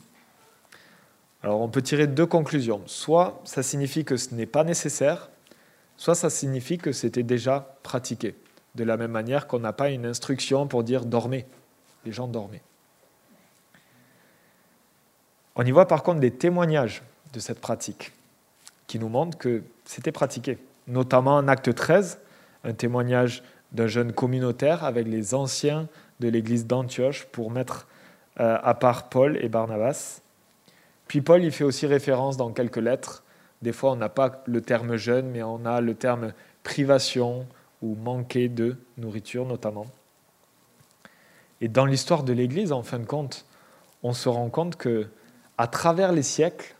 Alors 1.43 1.61
on 1.61 1.69
peut 1.69 1.83
tirer 1.83 2.07
deux 2.07 2.25
conclusions. 2.25 2.81
Soit 2.87 3.39
ça 3.43 3.61
signifie 3.61 4.03
que 4.03 4.17
ce 4.17 4.33
n'est 4.33 4.47
pas 4.47 4.63
nécessaire, 4.63 5.29
soit 5.95 6.15
ça 6.15 6.31
signifie 6.31 6.79
que 6.79 6.91
c'était 6.91 7.21
déjà 7.21 7.77
pratiqué. 7.83 8.33
De 8.73 8.83
la 8.83 8.97
même 8.97 9.11
manière 9.11 9.45
qu'on 9.45 9.59
n'a 9.59 9.73
pas 9.73 9.91
une 9.91 10.07
instruction 10.07 10.65
pour 10.65 10.83
dire 10.83 11.05
dormez. 11.05 11.45
Les 12.03 12.11
gens 12.11 12.27
dormaient. 12.27 12.63
On 15.57 15.65
y 15.65 15.71
voit 15.71 15.87
par 15.87 16.03
contre 16.03 16.19
des 16.19 16.31
témoignages 16.31 17.01
de 17.33 17.39
cette 17.39 17.59
pratique 17.59 18.13
qui 18.85 18.99
nous 18.99 19.09
montre 19.09 19.37
que 19.37 19.63
c'était 19.85 20.11
pratiqué. 20.11 20.59
Notamment 20.87 21.35
en 21.35 21.47
acte 21.47 21.73
13, 21.73 22.19
un 22.63 22.73
témoignage 22.73 23.43
d'un 23.71 23.87
jeune 23.87 24.13
communautaire 24.13 24.83
avec 24.83 25.07
les 25.07 25.33
anciens 25.33 25.89
de 26.19 26.29
l'église 26.29 26.67
d'Antioche 26.67 27.25
pour 27.25 27.49
mettre 27.51 27.87
euh, 28.39 28.57
à 28.61 28.75
part 28.75 29.09
Paul 29.09 29.37
et 29.43 29.49
Barnabas. 29.49 30.21
Puis 31.07 31.21
Paul, 31.21 31.43
il 31.43 31.51
fait 31.51 31.63
aussi 31.63 31.87
référence 31.87 32.37
dans 32.37 32.51
quelques 32.51 32.77
lettres. 32.77 33.23
Des 33.63 33.73
fois, 33.73 33.91
on 33.91 33.95
n'a 33.95 34.09
pas 34.09 34.43
le 34.45 34.61
terme 34.61 34.95
jeûne, 34.95 35.27
mais 35.31 35.41
on 35.41 35.65
a 35.65 35.81
le 35.81 35.95
terme 35.95 36.33
privation 36.63 37.47
ou 37.81 37.95
manquer 37.95 38.47
de 38.47 38.77
nourriture 38.97 39.45
notamment. 39.45 39.87
Et 41.61 41.67
dans 41.67 41.85
l'histoire 41.85 42.23
de 42.23 42.33
l'Église, 42.33 42.71
en 42.71 42.83
fin 42.83 42.99
de 42.99 43.05
compte, 43.05 43.45
on 44.03 44.13
se 44.13 44.29
rend 44.29 44.49
compte 44.49 44.75
que, 44.75 45.07
à 45.57 45.67
travers 45.67 46.11
les 46.11 46.23
siècles, 46.23 46.75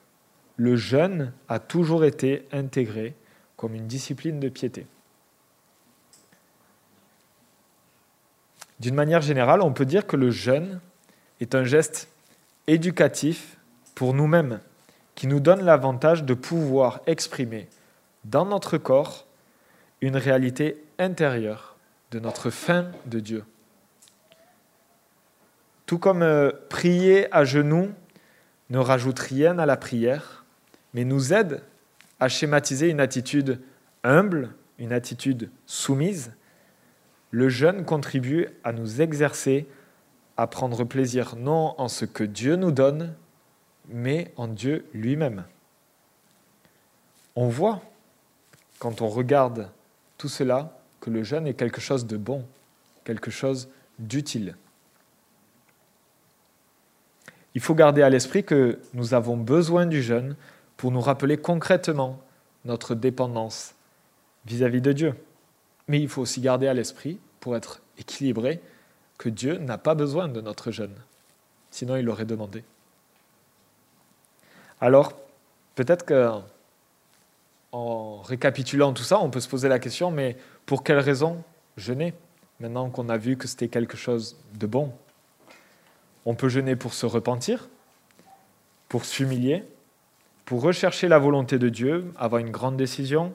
le 0.55 0.75
jeûne 0.75 1.34
a 1.50 1.60
toujours 1.60 2.05
été 2.05 2.48
intégré 2.51 3.15
comme 3.55 3.75
une 3.75 3.88
discipline 3.88 4.39
de 4.39 4.50
piété. 4.50 4.86
D'une 8.79 8.96
manière 8.96 9.22
générale, 9.22 9.62
on 9.62 9.74
peut 9.74 9.86
dire 9.86 10.05
que 10.05 10.15
le 10.15 10.29
jeûne 10.29 10.79
est 11.41 11.55
un 11.55 11.63
geste 11.63 12.10
éducatif 12.67 13.57
pour 13.96 14.13
nous-mêmes, 14.13 14.60
qui 15.15 15.25
nous 15.25 15.39
donne 15.39 15.63
l'avantage 15.63 16.24
de 16.24 16.36
pouvoir 16.36 17.01
exprimer 17.07 17.67
dans 18.25 18.46
notre 18.46 18.77
corps 18.77 19.25
une 20.01 20.17
réalité 20.17 20.84
intérieure 21.00 21.75
de 22.12 22.19
notre 22.19 22.51
faim 22.51 22.91
de 23.07 23.19
Dieu. 23.19 23.43
Tout 25.88 25.98
comme 25.98 26.22
euh, 26.22 26.51
prier 26.69 27.34
à 27.34 27.46
genoux 27.46 27.89
ne 28.69 28.77
rajoute 28.77 29.19
rien 29.19 29.59
à 29.59 29.65
la 29.65 29.77
prière, 29.77 30.45
mais 30.93 31.05
nous 31.05 31.33
aide 31.33 31.62
à 32.19 32.29
schématiser 32.29 32.89
une 32.89 33.00
attitude 33.00 33.62
humble, 34.03 34.50
une 34.79 34.93
attitude 34.93 35.50
soumise. 35.65 36.33
Le 37.31 37.50
jeûne 37.50 37.86
contribue 37.86 38.47
à 38.63 38.74
nous 38.74 39.01
exercer 39.01 39.67
à 40.38 40.47
prendre 40.47 40.83
plaisir 40.83 41.36
non 41.36 41.74
en 41.77 41.88
ce 41.88 42.05
que 42.05 42.24
Dieu 42.24 42.55
nous 42.55 42.71
donne, 42.71 43.13
mais 43.89 44.31
en 44.38 44.47
Dieu 44.47 44.86
lui-même. 44.93 45.43
On 47.36 47.47
voit, 47.47 47.81
quand 48.79 49.01
on 49.01 49.07
regarde 49.07 49.69
tout 50.17 50.29
cela, 50.29 50.79
que 51.00 51.09
le 51.09 51.24
jeûne 51.24 51.47
est 51.47 51.53
quelque 51.53 51.81
chose 51.81 52.05
de 52.05 52.17
bon, 52.17 52.45
quelque 53.03 53.31
chose 53.31 53.69
d'utile. 54.00 54.55
Il 57.57 57.59
faut 57.59 57.73
garder 57.73 58.03
à 58.03 58.09
l'esprit 58.11 58.43
que 58.43 58.77
nous 58.93 59.15
avons 59.15 59.35
besoin 59.35 59.87
du 59.87 60.03
jeûne 60.03 60.35
pour 60.77 60.91
nous 60.91 61.01
rappeler 61.01 61.37
concrètement 61.37 62.19
notre 62.65 62.93
dépendance 62.93 63.73
vis-à-vis 64.45 64.79
de 64.79 64.93
Dieu. 64.93 65.15
Mais 65.87 65.99
il 65.99 66.07
faut 66.07 66.21
aussi 66.21 66.39
garder 66.39 66.67
à 66.67 66.75
l'esprit, 66.75 67.17
pour 67.39 67.55
être 67.55 67.81
équilibré, 67.97 68.61
que 69.17 69.27
Dieu 69.27 69.57
n'a 69.57 69.79
pas 69.79 69.95
besoin 69.95 70.27
de 70.27 70.39
notre 70.39 70.69
jeûne. 70.69 70.93
Sinon, 71.71 71.95
il 71.95 72.05
l'aurait 72.05 72.25
demandé. 72.25 72.63
Alors, 74.79 75.13
peut-être 75.73 76.05
que 76.05 76.29
en 77.71 78.21
récapitulant 78.21 78.93
tout 78.93 79.01
ça, 79.01 79.19
on 79.19 79.31
peut 79.31 79.39
se 79.39 79.49
poser 79.49 79.67
la 79.67 79.79
question, 79.79 80.11
mais 80.11 80.37
pour 80.67 80.83
quelle 80.83 80.99
raison 80.99 81.43
jeûner 81.75 82.13
Maintenant 82.59 82.91
qu'on 82.91 83.09
a 83.09 83.17
vu 83.17 83.35
que 83.35 83.47
c'était 83.47 83.67
quelque 83.67 83.97
chose 83.97 84.37
de 84.53 84.67
bon? 84.67 84.93
On 86.29 86.36
peut 86.36 86.50
jeûner 86.50 86.75
pour 86.75 86.93
se 86.93 87.05
repentir, 87.05 87.69
pour 88.89 89.05
s'humilier, 89.05 89.63
pour 90.43 90.62
rechercher 90.62 91.07
la 91.07 91.19
volonté 91.19 91.57
de 91.57 91.69
Dieu, 91.69 92.12
avoir 92.17 92.41
une 92.41 92.51
grande 92.51 92.75
décision, 92.75 93.34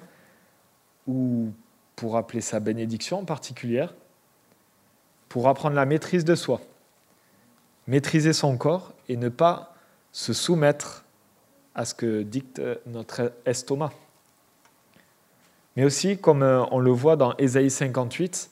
ou 1.07 1.55
pour 1.97 2.19
appeler 2.19 2.43
sa 2.43 2.61
bénédiction 2.61 3.25
particulière, 3.25 3.95
pour 5.31 5.49
apprendre 5.49 5.75
la 5.75 5.87
maîtrise 5.87 6.27
de 6.27 6.35
soi, 6.35 6.61
maîtriser 7.87 8.35
son 8.35 8.59
corps 8.59 8.93
et 9.09 9.17
ne 9.17 9.31
pas 9.31 9.75
se 10.13 10.35
soumettre 10.35 11.07
à 11.75 11.87
ce 11.87 11.95
que 11.95 12.21
dicte 12.21 12.61
notre 12.85 13.33
estomac. 13.47 13.93
Mais 15.77 15.85
aussi, 15.85 16.19
comme 16.19 16.43
euh, 16.43 16.63
on 16.71 16.79
le 16.79 16.91
voit 16.91 17.17
dans 17.17 17.35
Ésaïe 17.39 17.71
58, 17.71 18.51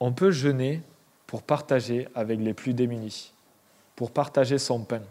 on 0.00 0.10
peut 0.10 0.32
jeûner 0.32 0.82
pour 1.28 1.44
partager 1.44 2.08
avec 2.16 2.40
les 2.40 2.54
plus 2.54 2.74
démunis, 2.74 3.32
pour 3.98 4.12
partager 4.12 4.58
son 4.58 4.84
pain 4.84 5.02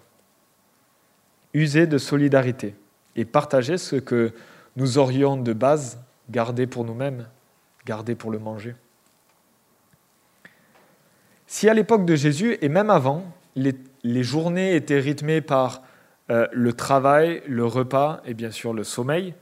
user 1.53 1.87
de 1.87 1.97
solidarité 1.97 2.73
et 3.17 3.25
partager 3.25 3.77
ce 3.77 3.97
que 3.97 4.31
nous 4.77 4.97
aurions 4.97 5.35
de 5.35 5.51
base 5.51 5.99
gardé 6.29 6.67
pour 6.67 6.85
nous-mêmes, 6.85 7.27
gardé 7.85 8.15
pour 8.15 8.31
le 8.31 8.39
manger. 8.39 8.75
Si 11.47 11.67
à 11.67 11.73
l'époque 11.73 12.05
de 12.05 12.15
Jésus 12.15 12.57
et 12.61 12.69
même 12.69 12.89
avant, 12.89 13.25
les, 13.57 13.75
journées 14.23 14.77
étaient 14.77 15.01
rythmées 15.01 15.41
par 15.41 15.83
euh, 16.29 16.47
le 16.53 16.71
travail, 16.71 17.43
le 17.45 17.65
repas 17.65 18.21
et 18.23 18.33
bien 18.33 18.51
sûr 18.51 18.71
le 18.71 18.85
sommeil, 18.85 19.33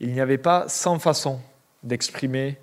il 0.00 0.12
n'y 0.12 0.20
avait 0.20 0.36
pas 0.36 0.68
100 0.68 0.98
façons 0.98 1.40
d'exprimer 1.82 2.58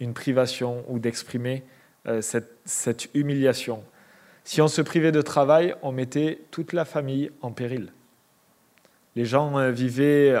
une 0.00 0.12
privation 0.12 0.84
ou 0.88 0.98
d'exprimer 0.98 1.62
euh, 2.08 2.20
cette 2.20 3.08
humiliation. 3.14 3.84
Si 4.48 4.62
on 4.62 4.68
se 4.68 4.80
privait 4.80 5.12
de 5.12 5.20
travail, 5.20 5.74
on 5.82 5.92
mettait 5.92 6.40
toute 6.50 6.72
la 6.72 6.86
famille 6.86 7.30
en 7.42 7.52
péril. 7.52 7.92
Les 9.14 9.26
gens 9.26 9.58
euh, 9.58 9.70
vivaient 9.70 10.34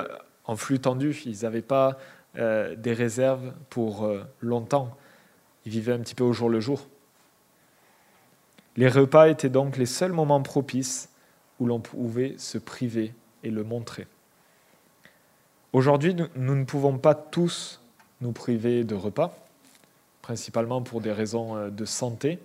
en 0.46 0.56
flux 0.56 0.78
tendu. 0.78 1.14
Ils 1.26 1.42
n'avaient 1.42 1.60
pas 1.60 1.98
euh, 2.38 2.74
des 2.74 2.94
réserves 2.94 3.52
pour 3.68 4.06
euh, 4.06 4.24
longtemps. 4.40 4.96
Ils 5.66 5.72
vivaient 5.72 5.92
un 5.92 5.98
petit 5.98 6.14
peu 6.14 6.24
au 6.24 6.32
jour 6.32 6.48
le 6.48 6.58
jour. 6.58 6.88
Les 8.78 8.88
repas 8.88 9.28
étaient 9.28 9.50
donc 9.50 9.76
les 9.76 9.84
seuls 9.84 10.14
moments 10.14 10.40
propices 10.40 11.10
où 11.60 11.66
l'on 11.66 11.78
pouvait 11.78 12.34
se 12.38 12.56
priver 12.56 13.12
et 13.44 13.50
le 13.50 13.62
montrer. 13.62 14.06
Aujourd'hui, 15.74 16.16
nous 16.34 16.54
ne 16.54 16.64
pouvons 16.64 16.96
pas 16.96 17.14
tous 17.14 17.82
nous 18.22 18.32
priver 18.32 18.84
de 18.84 18.94
repas, 18.94 19.36
principalement 20.22 20.80
pour 20.80 21.02
des 21.02 21.12
raisons 21.12 21.56
euh, 21.56 21.68
de 21.68 21.84
santé, 21.84 22.38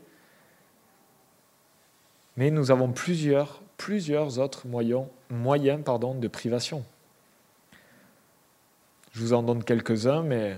mais 2.38 2.52
nous 2.52 2.72
avons 2.72 2.92
plusieurs, 2.92 3.62
plusieurs 3.78 4.40
autres 4.40 4.68
moyens, 4.68 5.06
moyens 5.30 5.84
pardon, 5.84 6.16
de 6.16 6.28
privation. 6.28 6.84
Je 9.14 9.20
vous 9.20 9.34
en 9.34 9.44
donne 9.44 9.64
quelques-uns, 9.64 10.24
mais 10.24 10.58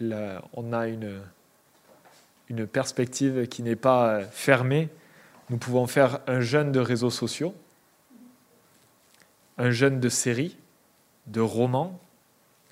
là, 0.00 0.42
on 0.54 0.72
a 0.72 0.88
une, 0.88 1.20
une 2.48 2.66
perspective 2.66 3.46
qui 3.46 3.62
n'est 3.62 3.76
pas 3.76 4.08
euh, 4.08 4.24
fermée. 4.30 4.88
Nous 5.50 5.58
pouvons 5.58 5.86
faire 5.86 6.20
un 6.26 6.40
jeûne 6.40 6.72
de 6.72 6.80
réseaux 6.80 7.10
sociaux, 7.10 7.54
un 9.58 9.70
jeûne 9.70 10.00
de 10.00 10.08
séries, 10.08 10.56
de 11.28 11.40
romans, 11.40 11.98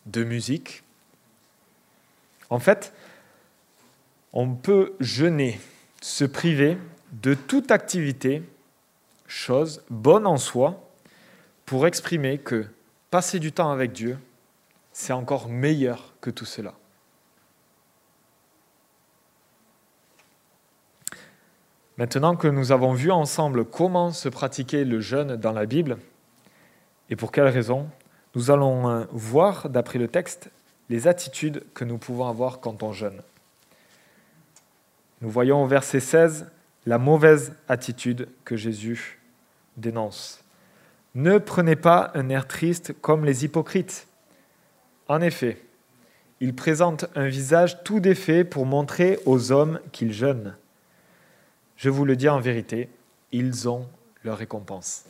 de 0.07 0.25
musique. 0.25 0.83
En 2.51 2.59
fait, 2.59 2.93
on 4.33 4.55
peut 4.55 4.95
jeûner, 4.99 5.61
se 6.01 6.25
priver 6.25 6.77
de 7.23 7.35
toute 7.35 7.71
activité, 7.71 8.43
chose 9.27 9.83
bonne 9.89 10.27
en 10.27 10.37
soi, 10.37 10.91
pour 11.65 11.87
exprimer 11.87 12.39
que 12.39 12.67
passer 13.11 13.39
du 13.39 13.53
temps 13.53 13.71
avec 13.71 13.93
Dieu, 13.93 14.19
c'est 14.93 15.13
encore 15.13 15.49
meilleur 15.49 16.15
que 16.21 16.31
tout 16.31 16.45
cela. 16.45 16.75
Maintenant 21.97 22.35
que 22.35 22.49
nous 22.49 22.73
avons 22.73 22.93
vu 22.93 23.13
ensemble 23.13 23.65
comment 23.65 24.11
se 24.11 24.29
pratiquer 24.29 24.85
le 24.85 25.01
jeûne 25.01 25.37
dans 25.37 25.53
la 25.53 25.67
Bible, 25.67 25.99
et 27.11 27.17
pour 27.17 27.31
quelles 27.31 27.47
raisons, 27.47 27.89
nous 28.35 28.51
allons 28.51 28.91
euh, 28.91 29.05
voir, 29.13 29.69
d'après 29.69 30.01
le 30.01 30.09
texte, 30.09 30.51
les 30.91 31.07
attitudes 31.07 31.63
que 31.75 31.85
nous 31.85 31.99
pouvons 31.99 32.27
avoir 32.27 32.59
quand 32.59 32.83
on 32.83 32.93
jeûne. 32.93 33.23
Nous 35.21 35.31
voyons 35.31 35.63
au 35.63 35.67
verset 35.67 36.01
16 36.01 36.51
la 36.87 36.99
mauvaise 36.99 37.55
attitude 37.69 38.29
que 38.45 38.57
Jésus 38.57 39.21
dénonce. 39.77 40.45
Ne 41.15 41.39
prenez 41.39 41.77
pas 41.77 42.11
un 42.15 42.29
air 42.29 42.47
triste 42.47 42.95
comme 43.01 43.25
les 43.25 43.45
hypocrites. 43.45 44.07
En 45.09 45.21
effet, 45.21 45.63
ils 46.41 46.55
présentent 46.55 47.07
un 47.15 47.29
visage 47.29 47.83
tout 47.85 48.01
défait 48.01 48.45
pour 48.45 48.67
montrer 48.67 49.19
aux 49.25 49.53
hommes 49.53 49.81
qu'ils 49.93 50.13
jeûnent. 50.13 50.57
Je 51.77 51.91
vous 51.91 52.05
le 52.05 52.17
dis 52.17 52.29
en 52.29 52.41
vérité, 52.41 52.89
ils 53.33 53.69
ont 53.69 53.87
leur 54.25 54.39
récompense. 54.39 55.05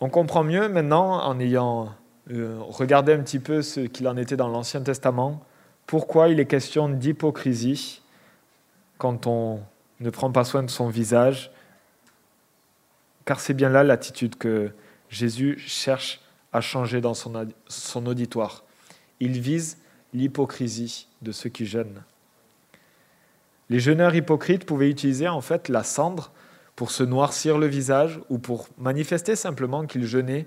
On 0.00 0.08
comprend 0.08 0.44
mieux 0.44 0.68
maintenant, 0.68 1.22
en 1.22 1.38
ayant 1.40 1.94
euh, 2.30 2.58
regardé 2.60 3.12
un 3.12 3.20
petit 3.20 3.38
peu 3.38 3.62
ce 3.62 3.80
qu'il 3.80 4.08
en 4.08 4.16
était 4.16 4.36
dans 4.36 4.48
l'Ancien 4.48 4.82
Testament, 4.82 5.42
pourquoi 5.86 6.28
il 6.28 6.40
est 6.40 6.46
question 6.46 6.88
d'hypocrisie 6.88 8.02
quand 8.98 9.26
on 9.26 9.60
ne 10.00 10.10
prend 10.10 10.32
pas 10.32 10.44
soin 10.44 10.62
de 10.62 10.70
son 10.70 10.88
visage, 10.88 11.50
car 13.24 13.40
c'est 13.40 13.54
bien 13.54 13.68
là 13.68 13.84
l'attitude 13.84 14.36
que 14.36 14.72
Jésus 15.08 15.58
cherche 15.58 16.20
à 16.52 16.60
changer 16.60 17.00
dans 17.00 17.14
son, 17.14 17.48
son 17.68 18.06
auditoire. 18.06 18.64
Il 19.20 19.40
vise 19.40 19.78
l'hypocrisie 20.12 21.06
de 21.22 21.32
ceux 21.32 21.50
qui 21.50 21.66
jeûnent. 21.66 22.02
Les 23.68 23.78
jeûneurs 23.78 24.14
hypocrites 24.14 24.64
pouvaient 24.64 24.90
utiliser 24.90 25.28
en 25.28 25.40
fait 25.40 25.68
la 25.68 25.84
cendre 25.84 26.32
pour 26.74 26.90
se 26.90 27.04
noircir 27.04 27.58
le 27.58 27.66
visage 27.66 28.20
ou 28.28 28.38
pour 28.38 28.68
manifester 28.78 29.36
simplement 29.36 29.86
qu'ils 29.86 30.06
jeûnaient 30.06 30.46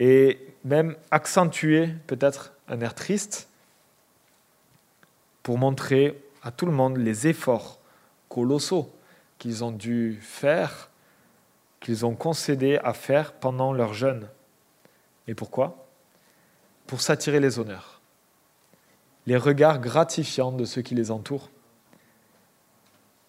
et 0.00 0.38
même 0.64 0.96
accentuer 1.10 1.88
peut-être 2.06 2.52
un 2.68 2.80
air 2.80 2.94
triste 2.94 3.48
pour 5.42 5.56
montrer 5.56 6.20
à 6.42 6.50
tout 6.50 6.66
le 6.66 6.72
monde 6.72 6.96
les 6.96 7.26
efforts 7.26 7.78
colossaux 8.34 8.90
qu'ils 9.38 9.62
ont 9.62 9.70
dû 9.70 10.18
faire, 10.20 10.90
qu'ils 11.78 12.04
ont 12.04 12.16
concédé 12.16 12.80
à 12.82 12.92
faire 12.92 13.32
pendant 13.32 13.72
leur 13.72 13.94
jeûne. 13.94 14.26
Et 15.28 15.34
pourquoi? 15.34 15.86
Pour 16.88 17.00
s'attirer 17.00 17.38
les 17.38 17.60
honneurs, 17.60 18.00
les 19.26 19.36
regards 19.36 19.80
gratifiants 19.80 20.50
de 20.50 20.64
ceux 20.64 20.82
qui 20.82 20.96
les 20.96 21.12
entourent 21.12 21.48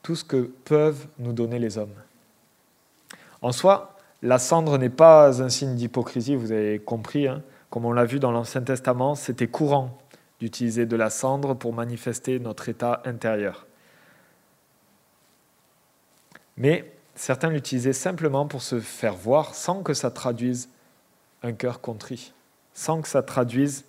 tout 0.02 0.16
ce 0.16 0.24
que 0.24 0.52
peuvent 0.66 1.08
nous 1.20 1.34
donner 1.34 1.60
les 1.60 1.78
hommes. 1.78 1.96
En 3.44 3.52
soi, 3.52 3.98
la 4.24 4.40
cendre 4.40 4.80
n'est 4.80 4.90
pas 4.90 5.44
un 5.44 5.50
signe 5.50 5.76
d'hypocrisie, 5.76 6.36
vous 6.36 6.52
avez 6.52 6.80
compris, 6.80 7.28
hein. 7.28 7.44
comme 7.70 7.86
on 7.86 7.92
l'a 7.92 8.06
vu 8.06 8.20
dans 8.20 8.32
l'Ancien 8.32 8.62
Testament, 8.62 9.14
c'était 9.14 9.48
courant 9.48 10.00
d'utiliser 10.40 10.88
de 10.88 10.96
la 10.96 11.12
cendre 11.12 11.54
pour 11.54 11.74
manifester 11.74 12.40
notre 12.40 12.70
état 12.70 13.04
intérieur. 13.06 13.68
Mais 16.58 16.92
certains 17.16 17.50
l'utilisaient 17.50 17.94
simplement 17.94 18.48
pour 18.48 18.62
se 18.62 18.80
faire 18.80 19.16
voir 19.16 19.56
sans 19.56 19.84
que 19.84 19.94
ça 19.94 20.12
traduise 20.12 20.70
un 21.44 21.54
cœur 21.54 21.82
contrit, 21.82 22.34
sans 22.74 23.02
que 23.02 23.08
ça 23.08 23.24
traduise 23.24 23.86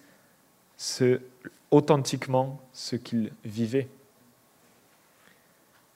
authentiquement 1.70 2.60
ce 2.72 2.96
qu'ils 2.96 3.32
vivaient. 3.44 3.88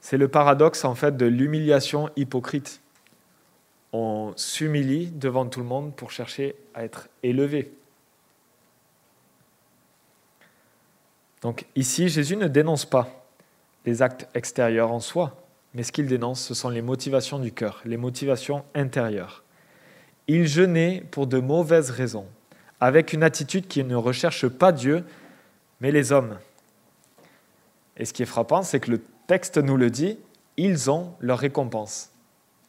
C'est 0.00 0.16
le 0.16 0.28
paradoxe 0.28 0.84
en 0.84 0.94
fait 0.94 1.16
de 1.16 1.26
l'humiliation 1.26 2.08
hypocrite. 2.16 2.80
On 3.92 4.32
s'humilie 4.36 5.10
devant 5.10 5.46
tout 5.46 5.60
le 5.60 5.66
monde 5.66 5.94
pour 5.94 6.10
chercher 6.10 6.54
à 6.74 6.84
être 6.84 7.08
élevé. 7.22 7.72
Donc 11.42 11.66
ici, 11.74 12.08
Jésus 12.08 12.36
ne 12.36 12.48
dénonce 12.48 12.84
pas 12.84 13.26
les 13.84 14.02
actes 14.02 14.28
extérieurs 14.34 14.92
en 14.92 15.00
soi, 15.00 15.36
mais 15.74 15.82
ce 15.82 15.92
qu'il 15.92 16.06
dénonce, 16.06 16.40
ce 16.40 16.54
sont 16.54 16.68
les 16.68 16.82
motivations 16.82 17.38
du 17.38 17.52
cœur, 17.52 17.80
les 17.84 17.96
motivations 17.96 18.64
intérieures. 18.74 19.44
Il 20.26 20.46
jeûnait 20.46 21.04
pour 21.10 21.26
de 21.26 21.38
mauvaises 21.38 21.90
raisons, 21.90 22.26
avec 22.80 23.12
une 23.12 23.22
attitude 23.22 23.68
qui 23.68 23.84
ne 23.84 23.94
recherche 23.94 24.48
pas 24.48 24.72
Dieu, 24.72 25.04
mais 25.80 25.92
les 25.92 26.12
hommes. 26.12 26.38
Et 27.96 28.04
ce 28.04 28.12
qui 28.12 28.22
est 28.22 28.26
frappant, 28.26 28.62
c'est 28.62 28.80
que 28.80 28.90
le 28.90 29.02
texte 29.26 29.58
nous 29.58 29.76
le 29.76 29.90
dit, 29.90 30.18
ils 30.56 30.90
ont 30.90 31.14
leur 31.20 31.38
récompense. 31.38 32.10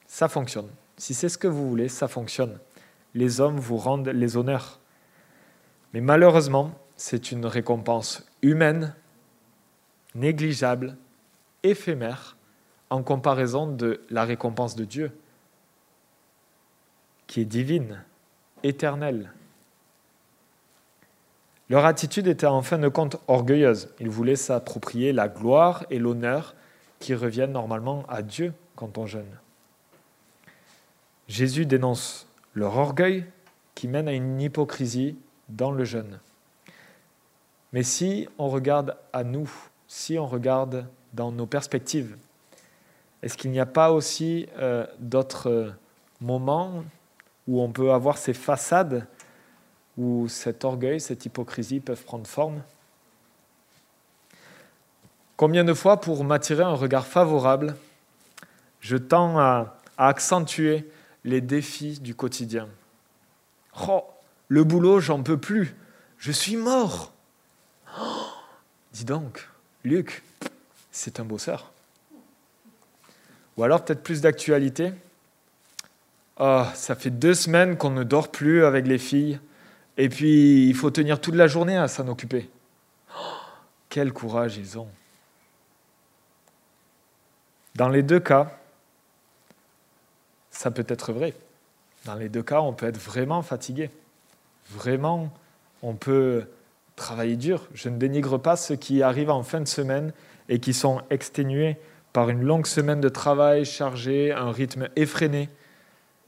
Ça 0.07 0.27
fonctionne. 0.27 0.69
Si 0.97 1.13
c'est 1.13 1.29
ce 1.29 1.37
que 1.37 1.47
vous 1.47 1.67
voulez, 1.67 1.87
ça 1.87 2.07
fonctionne. 2.07 2.59
Les 3.15 3.41
hommes 3.41 3.59
vous 3.59 3.77
rendent 3.77 4.09
les 4.09 4.37
honneurs. 4.37 4.79
Mais 5.93 6.01
malheureusement, 6.01 6.71
c'est 6.95 7.31
une 7.31 7.45
récompense 7.45 8.25
humaine, 8.41 8.93
négligeable, 10.13 10.97
éphémère, 11.63 12.37
en 12.91 13.03
comparaison 13.03 13.67
de 13.67 14.01
la 14.09 14.25
récompense 14.25 14.75
de 14.75 14.83
Dieu, 14.83 15.11
qui 17.25 17.41
est 17.41 17.45
divine, 17.45 18.03
éternelle. 18.63 19.31
Leur 21.69 21.85
attitude 21.85 22.27
était 22.27 22.47
en 22.47 22.61
fin 22.61 22.77
de 22.77 22.89
compte 22.89 23.15
orgueilleuse. 23.29 23.89
Ils 24.01 24.09
voulaient 24.09 24.35
s'approprier 24.35 25.13
la 25.13 25.29
gloire 25.29 25.85
et 25.89 25.99
l'honneur 25.99 26.53
qui 26.99 27.15
reviennent 27.15 27.53
normalement 27.53 28.03
à 28.09 28.21
Dieu 28.21 28.53
quand 28.75 28.97
on 28.97 29.07
jeûne. 29.07 29.39
Jésus 31.29 31.65
dénonce 31.65 32.27
leur 32.53 32.75
orgueil 32.75 33.23
qui 33.73 33.87
mène 33.87 34.09
à 34.09 34.13
une 34.13 34.41
hypocrisie 34.41 35.17
dans 35.47 35.71
le 35.71 35.85
jeûne. 35.85 36.19
Mais 37.71 37.83
si 37.83 38.27
on 38.37 38.49
regarde 38.49 38.97
à 39.13 39.23
nous, 39.23 39.49
si 39.87 40.19
on 40.19 40.27
regarde 40.27 40.85
dans 41.13 41.31
nos 41.31 41.45
perspectives, 41.45 42.17
est-ce 43.21 43.37
qu'il 43.37 43.51
n'y 43.51 43.59
a 43.59 43.65
pas 43.65 43.91
aussi 43.91 44.47
euh, 44.57 44.85
d'autres 44.99 45.73
moments 46.19 46.83
où 47.47 47.61
on 47.61 47.71
peut 47.71 47.91
avoir 47.91 48.17
ces 48.17 48.33
façades 48.33 49.07
où 49.97 50.27
cet 50.27 50.65
orgueil, 50.65 50.99
cette 50.99 51.25
hypocrisie 51.25 51.79
peuvent 51.79 52.03
prendre 52.03 52.25
forme? 52.25 52.63
Combien 55.37 55.63
de 55.63 55.73
fois, 55.73 55.99
pour 55.99 56.23
m'attirer 56.23 56.63
un 56.63 56.73
regard 56.73 57.05
favorable, 57.05 57.75
je 58.79 58.97
tends 58.97 59.39
à, 59.39 59.77
accentuer 59.97 60.89
les 61.23 61.41
défis 61.41 61.99
du 61.99 62.15
quotidien? 62.15 62.67
Oh, 63.87 64.03
le 64.47 64.63
boulot, 64.63 64.99
j'en 64.99 65.21
peux 65.21 65.37
plus, 65.37 65.75
je 66.17 66.31
suis 66.31 66.57
mort. 66.57 67.11
Oh, 67.99 68.27
dis 68.93 69.05
donc, 69.05 69.47
Luc, 69.83 70.23
c'est 70.91 71.19
un 71.19 71.25
bosseur. 71.25 71.71
Ou 73.61 73.63
alors 73.63 73.85
peut-être 73.85 74.01
plus 74.01 74.21
d'actualité. 74.21 74.91
Oh, 76.39 76.63
ça 76.73 76.95
fait 76.95 77.11
deux 77.11 77.35
semaines 77.35 77.77
qu'on 77.77 77.91
ne 77.91 78.03
dort 78.03 78.31
plus 78.31 78.65
avec 78.65 78.87
les 78.87 78.97
filles. 78.97 79.39
Et 79.97 80.09
puis, 80.09 80.67
il 80.67 80.73
faut 80.73 80.89
tenir 80.89 81.21
toute 81.21 81.35
la 81.35 81.45
journée 81.45 81.77
à 81.77 81.87
s'en 81.87 82.07
occuper. 82.07 82.49
Quel 83.87 84.13
courage 84.13 84.57
ils 84.57 84.79
ont. 84.79 84.87
Dans 87.75 87.87
les 87.87 88.01
deux 88.01 88.19
cas, 88.19 88.57
ça 90.49 90.71
peut 90.71 90.87
être 90.87 91.13
vrai. 91.13 91.35
Dans 92.05 92.15
les 92.15 92.29
deux 92.29 92.41
cas, 92.41 92.61
on 92.61 92.73
peut 92.73 92.87
être 92.87 92.97
vraiment 92.97 93.43
fatigué. 93.43 93.91
Vraiment, 94.71 95.31
on 95.83 95.93
peut 95.93 96.47
travailler 96.95 97.35
dur. 97.35 97.67
Je 97.75 97.89
ne 97.89 97.99
dénigre 97.99 98.39
pas 98.39 98.55
ceux 98.55 98.75
qui 98.75 99.03
arrivent 99.03 99.29
en 99.29 99.43
fin 99.43 99.61
de 99.61 99.67
semaine 99.67 100.13
et 100.49 100.59
qui 100.59 100.73
sont 100.73 101.03
exténués 101.11 101.77
par 102.13 102.29
une 102.29 102.43
longue 102.43 102.65
semaine 102.65 103.01
de 103.01 103.09
travail 103.09 103.65
chargée, 103.65 104.31
un 104.31 104.51
rythme 104.51 104.89
effréné. 104.95 105.49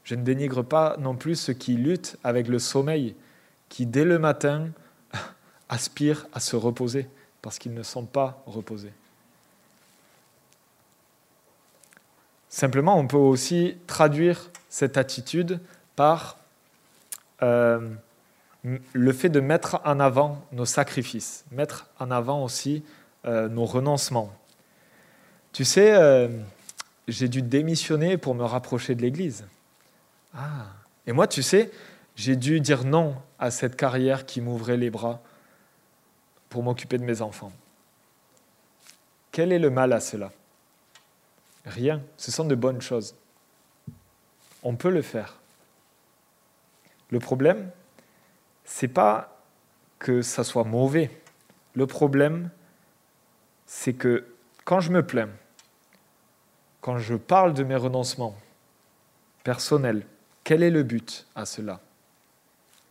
Je 0.03 0.15
ne 0.15 0.23
dénigre 0.23 0.63
pas 0.63 0.95
non 0.99 1.15
plus 1.15 1.35
ceux 1.35 1.53
qui 1.53 1.75
luttent 1.75 2.17
avec 2.23 2.47
le 2.47 2.59
sommeil, 2.59 3.15
qui 3.69 3.85
dès 3.85 4.05
le 4.05 4.19
matin 4.19 4.69
aspirent 5.69 6.27
à 6.33 6.39
se 6.39 6.55
reposer 6.55 7.07
parce 7.41 7.59
qu'ils 7.59 7.73
ne 7.73 7.83
sont 7.83 8.05
pas 8.05 8.41
reposés. 8.45 8.93
Simplement, 12.49 12.97
on 12.97 13.07
peut 13.07 13.17
aussi 13.17 13.77
traduire 13.87 14.49
cette 14.69 14.97
attitude 14.97 15.59
par 15.95 16.37
euh, 17.41 17.89
le 18.63 19.11
fait 19.11 19.29
de 19.29 19.39
mettre 19.39 19.81
en 19.83 19.99
avant 19.99 20.45
nos 20.51 20.65
sacrifices, 20.65 21.45
mettre 21.51 21.89
en 21.99 22.11
avant 22.11 22.43
aussi 22.43 22.83
euh, 23.25 23.49
nos 23.49 23.65
renoncements. 23.65 24.31
Tu 25.53 25.65
sais, 25.65 25.93
euh, 25.93 26.27
j'ai 27.07 27.27
dû 27.27 27.43
démissionner 27.43 28.17
pour 28.17 28.33
me 28.33 28.43
rapprocher 28.43 28.95
de 28.95 29.03
l'Église. 29.03 29.45
Ah. 30.33 30.65
Et 31.05 31.11
moi, 31.11 31.27
tu 31.27 31.43
sais, 31.43 31.71
j'ai 32.15 32.35
dû 32.35 32.59
dire 32.59 32.83
non 32.85 33.15
à 33.37 33.51
cette 33.51 33.75
carrière 33.75 34.25
qui 34.25 34.41
m'ouvrait 34.41 34.77
les 34.77 34.89
bras 34.89 35.21
pour 36.49 36.63
m'occuper 36.63 36.97
de 36.97 37.03
mes 37.03 37.21
enfants. 37.21 37.51
Quel 39.31 39.51
est 39.51 39.59
le 39.59 39.69
mal 39.69 39.93
à 39.93 39.99
cela? 39.99 40.31
Rien, 41.65 42.01
ce 42.17 42.31
sont 42.31 42.45
de 42.45 42.55
bonnes 42.55 42.81
choses. 42.81 43.15
On 44.63 44.75
peut 44.75 44.89
le 44.89 45.03
faire. 45.03 45.39
Le 47.11 47.19
problème, 47.19 47.69
c'est 48.65 48.87
pas 48.87 49.39
que 49.99 50.23
ça 50.23 50.43
soit 50.43 50.63
mauvais. 50.63 51.11
Le 51.75 51.85
problème, 51.85 52.49
c'est 53.67 53.93
que 53.93 54.25
quand 54.65 54.79
je 54.79 54.91
me 54.91 55.05
plains, 55.05 55.29
quand 56.83 56.97
je 56.97 57.15
parle 57.15 57.53
de 57.53 57.63
mes 57.63 57.77
renoncements 57.77 58.35
personnels, 59.45 60.05
quel 60.43 60.61
est 60.61 60.69
le 60.69 60.83
but 60.83 61.25
à 61.33 61.45
cela? 61.45 61.79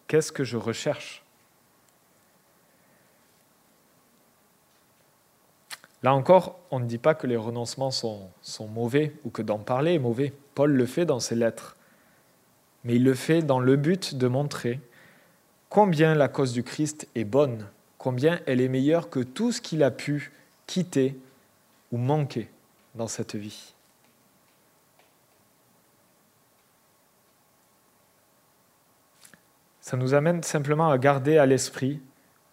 Qu'est-ce 0.08 0.32
que 0.32 0.44
je 0.44 0.56
recherche? 0.56 1.22
Là 6.02 6.14
encore, 6.14 6.58
on 6.70 6.80
ne 6.80 6.86
dit 6.86 6.96
pas 6.96 7.14
que 7.14 7.26
les 7.26 7.36
renoncements 7.36 7.90
sont, 7.90 8.30
sont 8.40 8.66
mauvais 8.66 9.12
ou 9.24 9.30
que 9.30 9.42
d'en 9.42 9.58
parler 9.58 9.92
est 9.92 9.98
mauvais. 9.98 10.32
Paul 10.54 10.72
le 10.72 10.86
fait 10.86 11.04
dans 11.04 11.20
ses 11.20 11.34
lettres. 11.34 11.76
Mais 12.84 12.96
il 12.96 13.04
le 13.04 13.14
fait 13.14 13.42
dans 13.42 13.60
le 13.60 13.76
but 13.76 14.14
de 14.14 14.26
montrer 14.26 14.80
combien 15.68 16.14
la 16.14 16.28
cause 16.28 16.54
du 16.54 16.62
Christ 16.62 17.08
est 17.14 17.24
bonne, 17.24 17.66
combien 17.98 18.40
elle 18.46 18.62
est 18.62 18.68
meilleure 18.68 19.10
que 19.10 19.20
tout 19.20 19.52
ce 19.52 19.60
qu'il 19.60 19.82
a 19.82 19.90
pu 19.90 20.32
quitter 20.66 21.14
ou 21.92 21.98
manquer 21.98 22.48
dans 22.94 23.06
cette 23.06 23.36
vie. 23.36 23.71
Ça 29.92 29.98
nous 29.98 30.14
amène 30.14 30.42
simplement 30.42 30.88
à 30.88 30.96
garder 30.96 31.36
à 31.36 31.44
l'esprit 31.44 32.00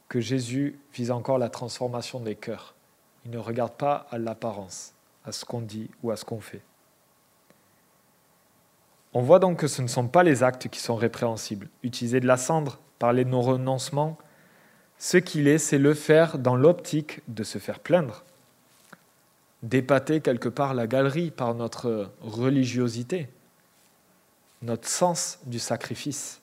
que 0.09 0.19
Jésus 0.19 0.77
vise 0.93 1.09
encore 1.09 1.37
la 1.37 1.47
transformation 1.47 2.19
des 2.19 2.35
cœurs. 2.35 2.75
Il 3.23 3.31
ne 3.31 3.37
regarde 3.37 3.71
pas 3.71 4.07
à 4.11 4.17
l'apparence, 4.17 4.91
à 5.23 5.31
ce 5.31 5.45
qu'on 5.45 5.61
dit 5.61 5.89
ou 6.03 6.11
à 6.11 6.17
ce 6.17 6.25
qu'on 6.25 6.41
fait. 6.41 6.59
On 9.13 9.21
voit 9.21 9.39
donc 9.39 9.59
que 9.59 9.67
ce 9.67 9.81
ne 9.81 9.87
sont 9.87 10.09
pas 10.09 10.23
les 10.23 10.43
actes 10.43 10.67
qui 10.67 10.81
sont 10.81 10.97
répréhensibles. 10.97 11.69
Utiliser 11.81 12.19
de 12.19 12.27
la 12.27 12.35
cendre, 12.35 12.77
parler 12.99 13.23
de 13.23 13.29
nos 13.29 13.41
renoncements, 13.41 14.17
ce 14.97 15.15
qu'il 15.15 15.47
est, 15.47 15.59
c'est 15.59 15.77
le 15.77 15.93
faire 15.93 16.39
dans 16.39 16.57
l'optique 16.57 17.21
de 17.29 17.45
se 17.45 17.57
faire 17.57 17.79
plaindre, 17.79 18.25
d'épater 19.63 20.19
quelque 20.19 20.49
part 20.49 20.73
la 20.73 20.87
galerie 20.87 21.31
par 21.31 21.55
notre 21.55 22.11
religiosité, 22.19 23.29
notre 24.61 24.89
sens 24.89 25.39
du 25.45 25.59
sacrifice. 25.59 26.38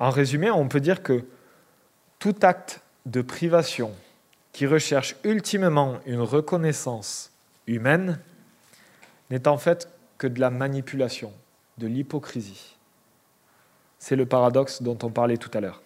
En 0.00 0.10
résumé, 0.10 0.50
on 0.50 0.66
peut 0.66 0.80
dire 0.80 1.02
que 1.02 1.24
tout 2.18 2.34
acte 2.42 2.80
de 3.06 3.22
privation 3.22 3.92
qui 4.52 4.66
recherche 4.66 5.14
ultimement 5.24 6.00
une 6.06 6.20
reconnaissance 6.20 7.30
humaine 7.66 8.18
n'est 9.30 9.46
en 9.46 9.58
fait 9.58 9.88
que 10.18 10.26
de 10.26 10.40
la 10.40 10.50
manipulation, 10.50 11.32
de 11.78 11.86
l'hypocrisie. 11.86 12.76
C'est 13.98 14.16
le 14.16 14.26
paradoxe 14.26 14.82
dont 14.82 14.98
on 15.02 15.10
parlait 15.10 15.36
tout 15.36 15.50
à 15.54 15.60
l'heure. 15.60 15.82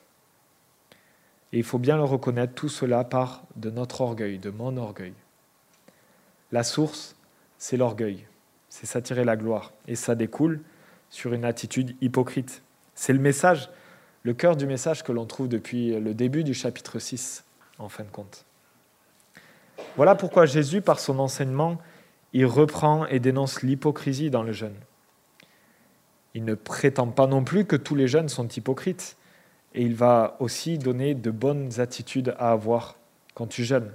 Et 1.53 1.59
il 1.59 1.65
faut 1.65 1.79
bien 1.79 1.97
le 1.97 2.05
reconnaître, 2.05 2.55
tout 2.55 2.69
cela 2.69 3.05
part 3.05 3.43
de 3.57 3.71
notre 3.71 4.01
orgueil, 4.01 4.39
de 4.39 4.51
mon 4.51 4.77
orgueil. 4.77 5.15
La 6.53 6.63
source, 6.63 7.17
c'est 7.59 7.77
l'orgueil, 7.77 8.27
c'est 8.69 8.87
s'attirer 8.87 9.25
la 9.25 9.37
gloire. 9.37 9.73
Et 9.87 9.97
ça 9.97 10.15
découle 10.15 10.61
sur 11.11 11.33
une 11.33 11.45
attitude 11.45 11.97
hypocrite. 12.01 12.63
C'est 12.95 13.13
le 13.13 13.19
message, 13.19 13.69
le 14.25 14.33
cœur 14.35 14.57
du 14.57 14.67
message 14.67 15.05
que 15.05 15.13
l'on 15.13 15.27
trouve 15.27 15.49
depuis 15.49 16.01
le 16.01 16.15
début 16.15 16.45
du 16.45 16.55
chapitre 16.55 16.99
6, 16.99 17.45
en 17.79 17.89
fin 17.89 18.05
de 18.05 18.09
compte. 18.09 18.45
Voilà 19.97 20.15
pourquoi 20.15 20.47
Jésus, 20.47 20.81
par 20.81 20.99
son 20.99 21.19
enseignement, 21.19 21.79
il 22.33 22.47
reprend 22.47 23.07
et 23.07 23.21
dénonce 23.21 23.63
l'hypocrisie 23.63 24.31
dans 24.31 24.43
le 24.43 24.53
jeûne. 24.53 24.75
Il 26.35 26.45
ne 26.45 26.55
prétend 26.55 27.07
pas 27.09 27.27
non 27.27 27.45
plus 27.45 27.65
que 27.65 27.77
tous 27.77 27.95
les 27.95 28.09
jeunes 28.09 28.29
sont 28.29 28.49
hypocrites. 28.49 29.17
Et 29.75 29.83
il 29.83 29.95
va 29.95 30.37
aussi 30.41 30.79
donner 30.79 31.15
de 31.15 31.31
bonnes 31.31 31.81
attitudes 31.81 32.35
à 32.39 32.53
avoir 32.53 32.97
quand 33.35 33.47
tu 33.47 33.65
jeûnes. 33.65 33.93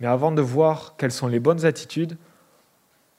Mais 0.00 0.06
avant 0.06 0.32
de 0.32 0.42
voir 0.42 0.94
quelles 0.96 1.12
sont 1.12 1.28
les 1.28 1.40
bonnes 1.40 1.64
attitudes, 1.64 2.16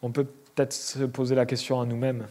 on 0.01 0.11
peut 0.11 0.25
peut-être 0.25 0.73
se 0.73 1.03
poser 1.03 1.35
la 1.35 1.45
question 1.45 1.79
à 1.79 1.85
nous-mêmes. 1.85 2.27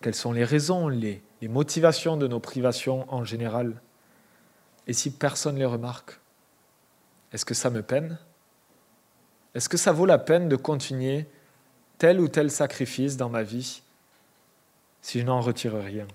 Quelles 0.00 0.14
sont 0.14 0.32
les 0.32 0.44
raisons, 0.44 0.88
les, 0.88 1.20
les 1.40 1.48
motivations 1.48 2.16
de 2.16 2.26
nos 2.26 2.40
privations 2.40 3.12
en 3.12 3.24
général. 3.24 3.80
Et 4.86 4.92
si 4.92 5.10
personne 5.10 5.54
ne 5.54 5.60
les 5.60 5.66
remarque 5.66 6.20
est-ce 7.32 7.44
que 7.44 7.54
ça 7.54 7.70
me 7.70 7.82
peine? 7.82 8.18
Est-ce 9.54 9.68
que 9.68 9.76
ça 9.76 9.92
vaut 9.92 10.06
la 10.06 10.18
peine 10.18 10.48
de 10.48 10.56
continuer 10.56 11.26
tel 11.98 12.20
ou 12.20 12.28
tel 12.28 12.50
sacrifice 12.50 13.16
dans 13.16 13.28
ma 13.28 13.42
vie 13.42 13.82
si 15.02 15.20
je 15.20 15.24
n'en 15.24 15.40
retire 15.40 15.74
rien? 15.74 16.06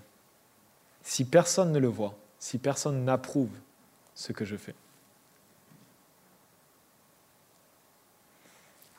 Si 1.02 1.24
personne 1.24 1.72
ne 1.72 1.78
le 1.78 1.88
voit, 1.88 2.18
si 2.38 2.58
personne 2.58 3.04
n'approuve 3.04 3.50
ce 4.14 4.32
que 4.32 4.44
je 4.44 4.56
fais. 4.56 4.74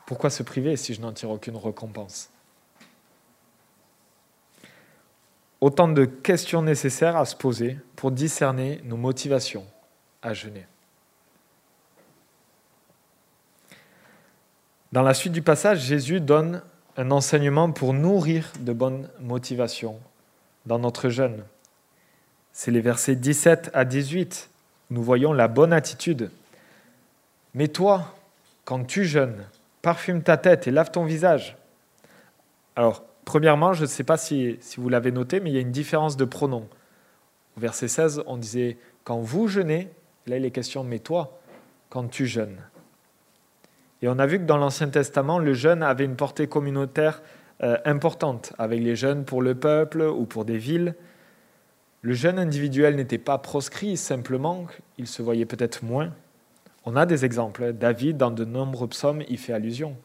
Pourquoi 0.06 0.30
se 0.30 0.42
priver 0.42 0.78
si 0.78 0.94
je 0.94 1.02
n'en 1.02 1.12
tire 1.12 1.30
aucune 1.30 1.58
récompense? 1.58 2.30
Autant 5.60 5.88
de 5.88 6.06
questions 6.06 6.62
nécessaires 6.62 7.18
à 7.18 7.26
se 7.26 7.36
poser 7.36 7.78
pour 7.96 8.12
discerner 8.12 8.82
nos 8.84 8.98
motivations 8.98 9.66
à 10.22 10.34
jeûner. 10.34 10.68
Dans 14.92 15.02
la 15.02 15.14
suite 15.14 15.34
du 15.34 15.42
passage, 15.42 15.80
Jésus 15.80 16.22
donne 16.22 16.62
un 16.96 17.12
enseignement 17.12 17.72
pour 17.72 17.94
nourrir 17.94 18.52
de 18.60 18.74
bonnes 18.74 19.10
motivations 19.20 20.00
dans 20.66 20.80
notre 20.80 21.10
jeûne. 21.10 21.44
C'est 22.54 22.72
les 22.72 22.82
versets 22.82 23.16
17 23.16 23.72
à 23.74 23.86
18. 23.86 24.50
Nous 24.90 25.04
voyons 25.04 25.34
la 25.34 25.48
bonne 25.48 25.74
attitude. 25.74 26.32
Mais 27.54 27.68
toi, 27.68 28.16
quand 28.66 28.84
tu 28.86 29.06
jeûnes, 29.06 29.46
parfume 29.82 30.24
ta 30.24 30.38
tête 30.38 30.68
et 30.68 30.72
lave 30.72 30.92
ton 30.92 31.06
visage. 31.06 31.58
Alors, 32.76 33.04
premièrement, 33.28 33.74
je 33.74 33.82
ne 33.82 33.88
sais 33.88 34.06
pas 34.06 34.16
si, 34.16 34.58
vous 34.78 34.88
l'avez 34.88 35.12
noté, 35.12 35.42
mais 35.42 35.52
il 35.52 35.54
y 35.54 35.58
a 35.58 35.62
une 35.62 35.72
différence 35.72 36.16
de 36.16 36.24
pronom. 36.24 36.66
Au 37.58 37.60
verset 37.60 37.90
16, 37.90 38.24
on 38.26 38.38
disait 38.38 38.78
quand 39.04 39.20
vous 39.20 39.50
jeûnez, 39.50 39.90
là 40.28 40.38
il 40.38 40.46
est 40.46 40.52
question 40.52 40.86
mais 40.86 41.00
toi, 41.00 41.38
quand 41.90 42.08
tu 42.08 42.26
jeûnes. 42.26 42.62
Et 44.02 44.08
on 44.08 44.18
a 44.18 44.26
vu 44.26 44.40
que 44.40 44.46
dans 44.46 44.56
l'Ancien 44.56 44.88
Testament, 44.88 45.40
le 45.40 45.54
jeûne 45.54 45.84
avait 45.84 46.06
une 46.06 46.16
portée 46.16 46.48
communautaire 46.48 47.22
euh, 47.64 47.78
importante, 47.84 48.54
avec 48.58 48.82
les 48.82 48.96
jeunes 48.96 49.26
pour 49.26 49.42
le 49.42 49.56
peuple 49.56 50.04
ou 50.04 50.26
pour 50.26 50.46
des 50.46 50.58
villes. 50.58 50.96
Le 52.04 52.14
jeûne 52.14 52.40
individuel 52.40 52.96
n'était 52.96 53.18
pas 53.18 53.38
proscrit, 53.40 53.98
simplement, 53.98 54.68
il 54.98 55.08
se 55.08 55.22
voyait 55.22 55.46
peut-être 55.46 55.84
moins. 55.84 56.14
On 56.86 56.96
a 56.96 57.06
des 57.06 57.26
exemples. 57.26 57.74
David, 57.74 58.16
dans 58.16 58.32
de 58.32 58.46
nombreux 58.46 58.88
psaumes, 58.88 59.24
y 59.28 59.36
fait 59.36 59.52
allusion. 59.52 59.98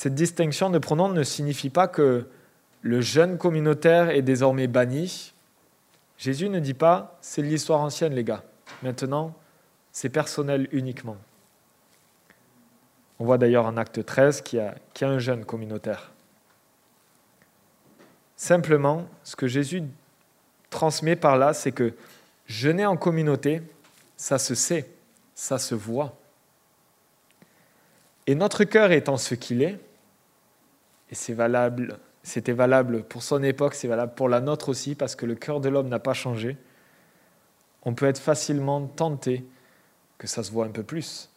Cette 0.00 0.14
distinction 0.14 0.70
de 0.70 0.78
pronoms 0.78 1.10
ne 1.10 1.22
signifie 1.22 1.68
pas 1.68 1.86
que 1.86 2.26
le 2.80 3.00
jeûne 3.02 3.36
communautaire 3.36 4.08
est 4.08 4.22
désormais 4.22 4.66
banni, 4.66 5.34
Jésus 6.16 6.48
ne 6.48 6.58
dit 6.58 6.72
pas 6.72 7.18
c'est 7.20 7.42
l'histoire 7.42 7.82
ancienne 7.82 8.14
les 8.14 8.24
gars. 8.24 8.42
Maintenant, 8.82 9.34
c'est 9.92 10.08
personnel 10.08 10.68
uniquement. 10.72 11.18
On 13.18 13.26
voit 13.26 13.36
d'ailleurs 13.36 13.66
en 13.66 13.76
acte 13.76 14.02
13 14.02 14.40
qu'il 14.40 14.60
y, 14.60 14.62
a, 14.62 15.06
un 15.06 15.18
jeûne 15.18 15.44
communautaire. 15.44 16.12
Simplement, 18.38 19.06
ce 19.22 19.36
que 19.36 19.48
Jésus 19.48 19.82
transmet 20.70 21.14
par 21.14 21.36
là, 21.36 21.52
c'est 21.52 21.72
que 21.72 21.92
jeûner 22.46 22.86
en 22.86 22.96
communauté, 22.96 23.60
ça 24.16 24.38
se 24.38 24.54
sait, 24.54 24.88
ça 25.34 25.58
se 25.58 25.74
voit. 25.74 26.16
Et 28.26 28.34
notre 28.34 28.64
cœur 28.64 28.92
étant 28.92 29.18
ce 29.18 29.34
qu'il 29.34 29.60
est, 29.60 29.78
et 31.10 31.14
c'est 31.14 31.34
valable, 31.34 31.98
c'était 32.22 32.52
valable 32.52 33.02
pour 33.02 33.22
son 33.22 33.42
époque, 33.42 33.74
c'est 33.74 33.88
valable 33.88 34.14
pour 34.14 34.28
la 34.28 34.40
nôtre 34.40 34.68
aussi, 34.68 34.94
parce 34.94 35.16
que 35.16 35.26
le 35.26 35.34
cœur 35.34 35.60
de 35.60 35.68
l'homme 35.68 35.88
n'a 35.88 35.98
pas 35.98 36.14
changé, 36.14 36.56
on 37.82 37.94
peut 37.94 38.06
être 38.06 38.20
facilement 38.20 38.86
tenté 38.86 39.44
que 40.18 40.26
ça 40.26 40.42
se 40.42 40.52
voit 40.52 40.66
un 40.66 40.70
peu 40.70 40.82
plus, 40.82 41.30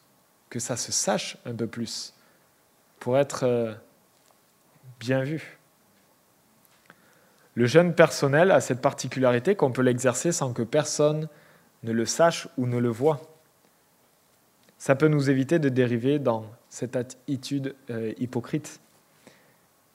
que 0.49 0.59
ça 0.59 0.75
se 0.75 0.91
sache 0.91 1.37
un 1.45 1.55
peu 1.55 1.67
plus, 1.67 2.13
pour 2.99 3.17
être 3.17 3.43
euh, 3.43 3.73
bien 4.99 5.23
vu. 5.23 5.57
Le 7.55 7.65
jeûne 7.65 7.93
personnel 7.93 8.51
a 8.51 8.61
cette 8.61 8.81
particularité 8.81 9.55
qu'on 9.55 9.71
peut 9.71 9.81
l'exercer 9.81 10.31
sans 10.31 10.53
que 10.53 10.63
personne 10.63 11.27
ne 11.83 11.91
le 11.91 12.05
sache 12.05 12.47
ou 12.57 12.65
ne 12.65 12.77
le 12.77 12.89
voit. 12.89 13.21
Ça 14.77 14.95
peut 14.95 15.07
nous 15.07 15.29
éviter 15.29 15.59
de 15.59 15.69
dériver 15.69 16.19
dans 16.19 16.45
cette 16.69 16.95
attitude 16.95 17.75
euh, 17.89 18.13
hypocrite 18.17 18.81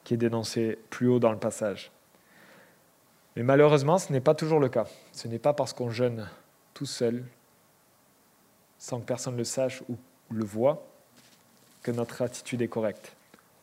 qui 0.08 0.14
est 0.14 0.16
dénoncée 0.16 0.78
plus 0.88 1.06
haut 1.06 1.18
dans 1.18 1.32
le 1.32 1.38
passage. 1.38 1.92
Mais 3.36 3.42
malheureusement, 3.42 3.98
ce 3.98 4.10
n'est 4.10 4.22
pas 4.22 4.34
toujours 4.34 4.58
le 4.58 4.70
cas. 4.70 4.86
Ce 5.12 5.28
n'est 5.28 5.38
pas 5.38 5.52
parce 5.52 5.74
qu'on 5.74 5.90
jeûne 5.90 6.26
tout 6.72 6.86
seul, 6.86 7.24
sans 8.78 9.00
que 9.00 9.04
personne 9.04 9.36
le 9.36 9.44
sache 9.44 9.82
ou 9.90 9.98
le 10.30 10.46
voit, 10.46 10.82
que 11.82 11.90
notre 11.90 12.22
attitude 12.22 12.62
est 12.62 12.68
correcte. 12.68 13.16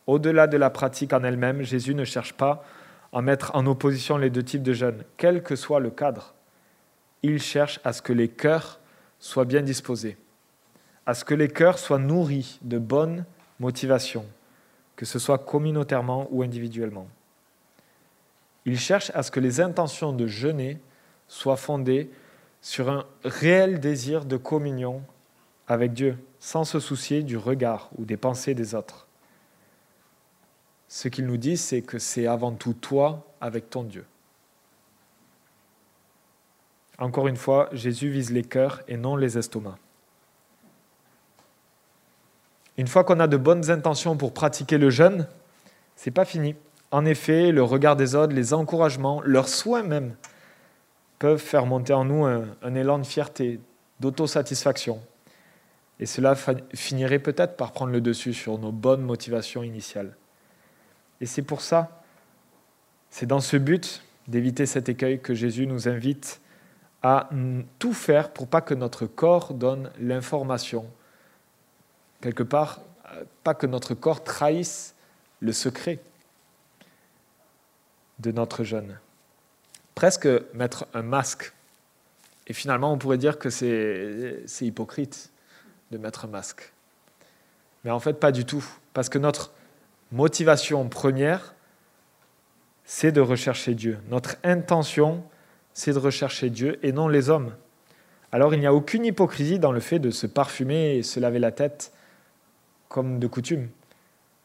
Au-delà 0.05 0.45
de 0.45 0.55
la 0.55 0.69
pratique 0.69 1.13
en 1.13 1.23
elle-même, 1.23 1.63
Jésus 1.63 1.95
ne 1.95 2.05
cherche 2.05 2.33
pas 2.33 2.63
à 3.11 3.23
mettre 3.23 3.55
en 3.55 3.65
opposition 3.65 4.17
les 4.17 4.29
deux 4.29 4.43
types 4.43 4.61
de 4.61 4.73
jeûne, 4.73 5.03
quel 5.17 5.41
que 5.41 5.55
soit 5.55 5.79
le 5.79 5.89
cadre. 5.89 6.35
Il 7.23 7.41
cherche 7.41 7.79
à 7.83 7.91
ce 7.91 8.03
que 8.03 8.13
les 8.13 8.29
cœurs 8.29 8.79
soient 9.19 9.45
bien 9.45 9.63
disposés, 9.63 10.15
à 11.07 11.15
ce 11.15 11.25
que 11.25 11.33
les 11.33 11.47
cœurs 11.47 11.79
soient 11.79 11.97
nourris 11.97 12.59
de 12.61 12.77
bonnes 12.77 13.25
motivations, 13.59 14.27
que 14.95 15.05
ce 15.05 15.19
soit 15.19 15.39
communautairement 15.39 16.27
ou 16.31 16.43
individuellement. 16.43 17.07
Il 18.65 18.79
cherche 18.79 19.11
à 19.13 19.23
ce 19.23 19.31
que 19.31 19.39
les 19.39 19.61
intentions 19.61 20.13
de 20.13 20.27
jeûner 20.27 20.79
soient 21.27 21.57
fondées 21.57 22.09
sur 22.61 22.89
un 22.89 23.05
réel 23.23 23.79
désir 23.79 24.25
de 24.25 24.37
communion 24.37 25.03
avec 25.67 25.93
Dieu, 25.93 26.17
sans 26.39 26.63
se 26.63 26.79
soucier 26.79 27.23
du 27.23 27.37
regard 27.37 27.89
ou 27.97 28.05
des 28.05 28.17
pensées 28.17 28.53
des 28.53 28.75
autres 28.75 29.05
ce 30.95 31.09
qu'il 31.09 31.25
nous 31.25 31.37
dit, 31.37 31.57
c'est 31.57 31.81
que 31.81 31.99
c'est 31.99 32.25
avant 32.25 32.53
tout 32.53 32.73
toi 32.73 33.27
avec 33.41 33.69
ton 33.69 33.83
Dieu. 33.83 34.05
Encore 36.97 37.27
une 37.27 37.35
fois, 37.35 37.69
Jésus 37.73 38.09
vise 38.09 38.31
les 38.31 38.43
cœurs 38.43 38.81
et 38.87 38.95
non 38.95 39.17
les 39.17 39.37
estomacs. 39.37 39.79
Une 42.77 42.87
fois 42.87 43.03
qu'on 43.03 43.19
a 43.19 43.27
de 43.27 43.37
bonnes 43.37 43.71
intentions 43.71 44.17
pour 44.17 44.33
pratiquer 44.33 44.77
le 44.77 44.89
jeûne, 44.89 45.27
c'est 45.95 46.11
pas 46.11 46.25
fini. 46.25 46.55
En 46.91 47.05
effet, 47.05 47.51
le 47.51 47.63
regard 47.63 47.95
des 47.95 48.15
autres, 48.15 48.33
les 48.33 48.53
encouragements, 48.53 49.21
leurs 49.23 49.47
soins 49.47 49.83
même, 49.83 50.15
peuvent 51.19 51.39
faire 51.39 51.65
monter 51.65 51.93
en 51.93 52.05
nous 52.05 52.25
un, 52.25 52.45
un 52.61 52.75
élan 52.75 52.99
de 52.99 53.05
fierté, 53.05 53.59
d'autosatisfaction. 53.99 54.99
Et 55.99 56.05
cela 56.05 56.35
finirait 56.73 57.19
peut-être 57.19 57.55
par 57.55 57.71
prendre 57.71 57.93
le 57.93 58.01
dessus 58.01 58.33
sur 58.33 58.57
nos 58.57 58.71
bonnes 58.71 59.01
motivations 59.01 59.63
initiales. 59.63 60.15
Et 61.21 61.25
c'est 61.25 61.41
pour 61.41 61.61
ça, 61.61 62.03
c'est 63.09 63.25
dans 63.25 63.39
ce 63.39 63.55
but 63.55 64.03
d'éviter 64.27 64.65
cet 64.65 64.89
écueil 64.89 65.21
que 65.21 65.33
Jésus 65.33 65.67
nous 65.67 65.87
invite 65.87 66.41
à 67.01 67.29
tout 67.79 67.93
faire 67.93 68.31
pour 68.33 68.47
pas 68.47 68.61
que 68.61 68.73
notre 68.73 69.05
corps 69.05 69.53
donne 69.53 69.91
l'information. 69.99 70.85
Quelque 72.25 72.41
part, 72.41 72.81
pas 73.43 73.53
que 73.53 73.67
notre 73.67 73.93
corps 73.93 74.23
trahisse 74.23 74.95
le 75.41 75.53
secret 75.53 75.99
de 78.17 78.31
notre 78.31 78.63
jeûne. 78.63 78.97
Presque 79.93 80.27
mettre 80.55 80.87
un 80.95 81.03
masque. 81.03 81.53
Et 82.47 82.53
finalement, 82.53 82.91
on 82.91 82.97
pourrait 82.97 83.19
dire 83.19 83.37
que 83.37 83.51
c'est 83.51 84.43
hypocrite 84.61 85.29
de 85.91 85.99
mettre 85.99 86.25
un 86.25 86.27
masque. 86.29 86.73
Mais 87.83 87.91
en 87.91 87.99
fait, 87.99 88.13
pas 88.13 88.31
du 88.31 88.43
tout. 88.43 88.65
Parce 88.95 89.07
que 89.07 89.19
notre 89.19 89.51
motivation 90.11 90.89
première, 90.89 91.53
c'est 92.85 93.11
de 93.11 93.21
rechercher 93.21 93.75
Dieu. 93.75 93.99
Notre 94.09 94.37
intention, 94.43 95.23
c'est 95.75 95.93
de 95.93 95.99
rechercher 95.99 96.49
Dieu 96.49 96.79
et 96.81 96.91
non 96.91 97.07
les 97.07 97.29
hommes. 97.29 97.53
Alors 98.31 98.55
il 98.55 98.61
n'y 98.61 98.65
a 98.65 98.73
aucune 98.73 99.05
hypocrisie 99.05 99.59
dans 99.59 99.71
le 99.71 99.79
fait 99.79 99.99
de 99.99 100.09
se 100.09 100.25
parfumer 100.25 100.95
et 100.95 101.03
se 101.03 101.19
laver 101.19 101.37
la 101.37 101.51
tête 101.51 101.91
comme 102.89 103.19
de 103.19 103.27
coutume. 103.27 103.69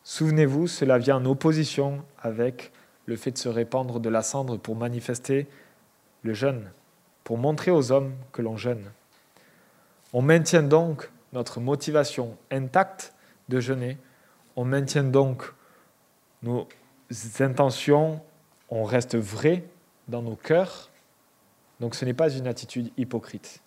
Souvenez-vous, 0.03 0.67
cela 0.67 0.99
vient 0.99 1.17
en 1.17 1.25
opposition 1.27 2.05
avec 2.21 2.73
le 3.07 3.17
fait 3.17 3.33
de 3.33 3.39
se 3.39 3.49
répandre 3.49 4.01
de 4.01 4.09
la 4.09 4.23
cendre 4.23 4.57
pour 4.57 4.77
manifester 4.77 5.47
le 6.23 6.35
jeûne, 6.35 6.71
pour 7.25 7.39
montrer 7.39 7.71
aux 7.71 7.93
hommes 7.93 8.13
que 8.33 8.43
l'on 8.43 8.57
jeûne. 8.57 8.91
On 10.13 10.23
maintient 10.23 10.63
donc 10.63 11.11
notre 11.33 11.61
motivation 11.61 12.37
intacte 12.51 13.15
de 13.49 13.61
jeûner 13.61 13.99
on 14.57 14.65
maintient 14.65 15.05
donc 15.05 15.55
nos 16.43 16.69
intentions, 17.39 18.21
on 18.69 18.85
reste 18.85 19.17
vrai 19.17 19.65
dans 20.09 20.23
nos 20.23 20.37
cœurs. 20.37 20.91
Donc 21.81 21.95
ce 21.95 22.05
n'est 22.05 22.15
pas 22.15 22.31
une 22.31 22.47
attitude 22.47 22.91
hypocrite. 22.97 23.63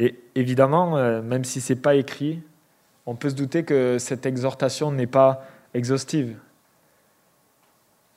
Et 0.00 0.18
évidemment, 0.34 0.96
euh, 0.96 1.20
même 1.20 1.44
si 1.44 1.60
ce 1.60 1.74
n'est 1.74 1.78
pas 1.78 1.94
écrit, 1.94 2.42
on 3.04 3.14
peut 3.14 3.28
se 3.28 3.34
douter 3.34 3.64
que 3.64 3.98
cette 3.98 4.24
exhortation 4.24 4.90
n'est 4.90 5.06
pas 5.06 5.44
exhaustive. 5.74 6.38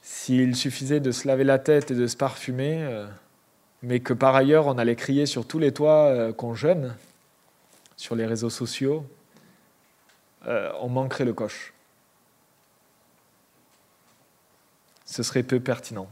S'il 0.01 0.55
suffisait 0.55 1.01
de 1.01 1.11
se 1.11 1.27
laver 1.27 1.43
la 1.43 1.59
tête 1.59 1.91
et 1.91 1.95
de 1.95 2.07
se 2.07 2.15
parfumer, 2.15 2.81
euh, 2.83 3.05
mais 3.81 3.99
que 3.99 4.13
par 4.13 4.33
ailleurs 4.33 4.67
on 4.67 4.77
allait 4.77 4.95
crier 4.95 5.25
sur 5.25 5.45
tous 5.45 5.59
les 5.59 5.73
toits 5.73 6.05
euh, 6.05 6.31
qu'on 6.31 6.53
jeûne, 6.53 6.95
sur 7.97 8.15
les 8.15 8.25
réseaux 8.25 8.49
sociaux, 8.49 9.05
on 10.81 10.89
manquerait 10.89 11.23
le 11.23 11.31
coche. 11.31 11.73
Ce 15.05 15.23
serait 15.23 15.43
peu 15.43 15.61
pertinent. 15.61 16.09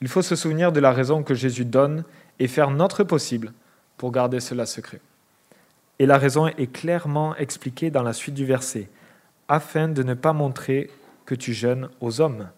Il 0.00 0.08
faut 0.08 0.22
se 0.22 0.36
souvenir 0.36 0.72
de 0.72 0.80
la 0.80 0.92
raison 0.92 1.22
que 1.22 1.34
Jésus 1.34 1.66
donne 1.66 2.04
et 2.38 2.48
faire 2.48 2.70
notre 2.70 3.04
possible 3.04 3.52
pour 3.98 4.10
garder 4.12 4.40
cela 4.40 4.64
secret. 4.64 5.00
Et 5.98 6.06
la 6.06 6.16
raison 6.16 6.46
est 6.46 6.72
clairement 6.72 7.36
expliquée 7.36 7.90
dans 7.90 8.02
la 8.02 8.12
suite 8.12 8.34
du 8.34 8.46
verset, 8.46 8.88
afin 9.48 9.88
de 9.88 10.02
ne 10.02 10.14
pas 10.14 10.32
montrer 10.32 10.90
que 11.26 11.34
tu 11.34 11.52
jeûnes 11.52 11.88
aux 12.00 12.20
hommes. 12.20 12.48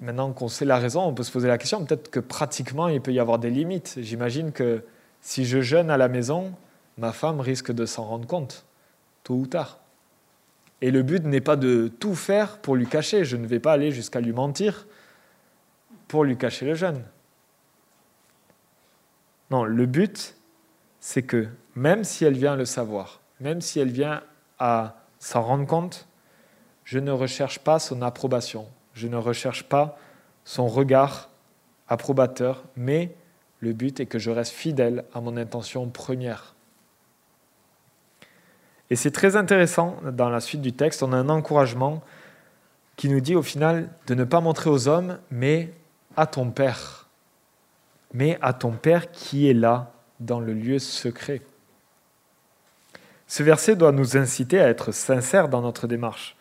Maintenant 0.00 0.32
qu'on 0.32 0.48
sait 0.48 0.66
la 0.66 0.78
raison, 0.78 1.02
on 1.02 1.14
peut 1.14 1.22
se 1.22 1.32
poser 1.32 1.48
la 1.48 1.58
question, 1.58 1.84
peut-être 1.84 2.10
que 2.10 2.20
pratiquement 2.20 2.88
il 2.88 3.00
peut 3.00 3.12
y 3.12 3.18
avoir 3.18 3.38
des 3.38 3.50
limites. 3.50 3.96
J'imagine 4.00 4.52
que 4.52 4.84
si 5.22 5.46
je 5.46 5.62
jeûne 5.62 5.90
à 5.90 5.96
la 5.96 6.08
maison, 6.08 6.52
ma 6.98 7.12
femme 7.12 7.40
risque 7.40 7.72
de 7.72 7.86
s'en 7.86 8.04
rendre 8.04 8.26
compte, 8.26 8.66
tôt 9.24 9.34
ou 9.34 9.46
tard. 9.46 9.80
Et 10.82 10.90
le 10.90 11.02
but 11.02 11.24
n'est 11.24 11.40
pas 11.40 11.56
de 11.56 11.88
tout 11.88 12.14
faire 12.14 12.58
pour 12.58 12.76
lui 12.76 12.86
cacher. 12.86 13.24
Je 13.24 13.36
ne 13.36 13.46
vais 13.46 13.60
pas 13.60 13.72
aller 13.72 13.90
jusqu'à 13.90 14.20
lui 14.20 14.32
mentir 14.32 14.86
pour 16.08 16.24
lui 16.24 16.36
cacher 16.36 16.66
le 16.66 16.74
jeûne. 16.74 17.02
Non, 19.50 19.64
le 19.64 19.86
but, 19.86 20.36
c'est 21.00 21.22
que 21.22 21.48
même 21.74 22.04
si 22.04 22.24
elle 22.24 22.36
vient 22.36 22.56
le 22.56 22.64
savoir, 22.64 23.20
même 23.40 23.60
si 23.60 23.78
elle 23.78 23.90
vient 23.90 24.22
à 24.58 24.96
s'en 25.18 25.42
rendre 25.42 25.66
compte, 25.66 26.08
je 26.84 26.98
ne 26.98 27.10
recherche 27.10 27.58
pas 27.60 27.78
son 27.78 28.02
approbation, 28.02 28.66
je 28.94 29.08
ne 29.08 29.16
recherche 29.16 29.64
pas 29.64 29.98
son 30.44 30.66
regard 30.66 31.28
approbateur, 31.88 32.64
mais 32.76 33.14
le 33.60 33.72
but 33.72 34.00
est 34.00 34.06
que 34.06 34.18
je 34.18 34.30
reste 34.30 34.52
fidèle 34.52 35.04
à 35.14 35.20
mon 35.20 35.36
intention 35.36 35.88
première. 35.88 36.54
Et 38.90 38.96
c'est 38.96 39.10
très 39.10 39.36
intéressant, 39.36 39.96
dans 40.12 40.28
la 40.28 40.40
suite 40.40 40.60
du 40.60 40.72
texte, 40.72 41.02
on 41.02 41.12
a 41.12 41.16
un 41.16 41.28
encouragement 41.28 42.02
qui 42.96 43.08
nous 43.08 43.20
dit 43.20 43.34
au 43.34 43.42
final 43.42 43.90
de 44.06 44.14
ne 44.14 44.24
pas 44.24 44.40
montrer 44.40 44.70
aux 44.70 44.88
hommes, 44.88 45.18
mais 45.30 45.72
à 46.16 46.26
ton 46.26 46.50
Père. 46.50 47.05
Mais 48.16 48.38
à 48.40 48.54
ton 48.54 48.72
Père 48.72 49.10
qui 49.10 49.46
est 49.46 49.52
là, 49.52 49.92
dans 50.20 50.40
le 50.40 50.54
lieu 50.54 50.78
secret. 50.78 51.42
Ce 53.26 53.42
verset 53.42 53.76
doit 53.76 53.92
nous 53.92 54.16
inciter 54.16 54.58
à 54.58 54.70
être 54.70 54.90
sincères 54.90 55.50
dans 55.50 55.60
notre 55.60 55.86
démarche. 55.86 56.34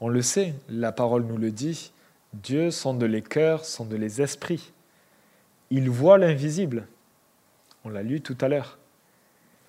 On 0.00 0.08
le 0.08 0.22
sait, 0.22 0.54
la 0.68 0.92
parole 0.92 1.24
nous 1.24 1.36
le 1.36 1.50
dit, 1.50 1.90
Dieu 2.34 2.70
sonde 2.70 3.02
les 3.02 3.20
cœurs, 3.20 3.64
sonde 3.64 3.92
les 3.94 4.22
esprits. 4.22 4.72
Il 5.70 5.90
voit 5.90 6.18
l'invisible. 6.18 6.86
On 7.82 7.88
l'a 7.88 8.04
lu 8.04 8.20
tout 8.20 8.38
à 8.40 8.46
l'heure. 8.46 8.78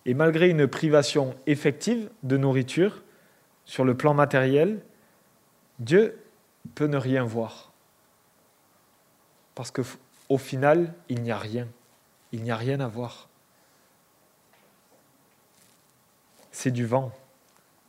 Et 0.06 0.14
malgré 0.14 0.50
une 0.50 0.68
privation 0.68 1.34
effective 1.48 2.12
de 2.22 2.38
nourriture 2.38 3.02
sur 3.66 3.86
le 3.86 3.98
plan 3.98 4.14
matériel, 4.14 4.82
Dieu 5.80 6.16
peut 6.76 6.86
ne 6.86 6.98
rien 6.98 7.24
voir. 7.24 7.72
Parce 9.56 9.72
qu'au 10.30 10.38
final, 10.38 10.94
il 11.10 11.22
n'y 11.22 11.32
a 11.32 11.38
rien. 11.38 11.68
Il 12.32 12.44
n'y 12.44 12.52
a 12.52 12.56
rien 12.56 12.80
à 12.80 12.88
voir. 12.88 13.28
C'est 16.52 16.72
du 16.72 16.86
vent. 16.86 17.12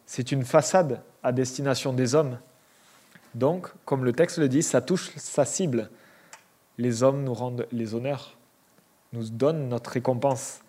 C'est 0.06 0.32
une 0.32 0.44
façade 0.44 1.02
à 1.22 1.32
destination 1.32 1.92
des 1.92 2.14
hommes. 2.14 2.38
Donc, 3.34 3.68
comme 3.84 4.04
le 4.04 4.12
texte 4.12 4.38
le 4.38 4.48
dit, 4.48 4.62
ça 4.62 4.80
touche 4.80 5.12
sa 5.16 5.44
cible. 5.44 5.90
Les 6.78 7.02
hommes 7.02 7.22
nous 7.22 7.34
rendent 7.34 7.66
les 7.72 7.94
honneurs, 7.94 8.36
nous 9.12 9.28
donnent 9.28 9.68
notre 9.68 9.90
récompense. 9.90 10.60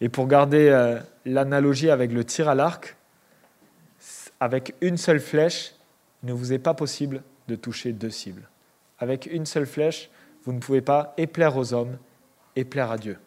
Et 0.00 0.08
pour 0.08 0.28
garder 0.28 0.68
euh, 0.68 1.00
l'analogie 1.24 1.90
avec 1.90 2.12
le 2.12 2.24
tir 2.24 2.48
à 2.48 2.54
l'arc, 2.54 2.96
avec 4.40 4.74
une 4.80 4.96
seule 4.96 5.20
flèche, 5.20 5.74
il 6.22 6.28
ne 6.28 6.32
vous 6.32 6.52
est 6.52 6.58
pas 6.58 6.74
possible 6.74 7.22
de 7.48 7.56
toucher 7.56 7.92
deux 7.92 8.10
cibles. 8.10 8.48
Avec 8.98 9.26
une 9.26 9.46
seule 9.46 9.66
flèche, 9.66 10.10
vous 10.44 10.52
ne 10.52 10.58
pouvez 10.58 10.82
pas 10.82 11.14
éplaire 11.16 11.56
aux 11.56 11.72
hommes 11.72 11.96
et 12.56 12.64
plaire 12.64 12.90
à 12.90 12.98
Dieu. 12.98 13.18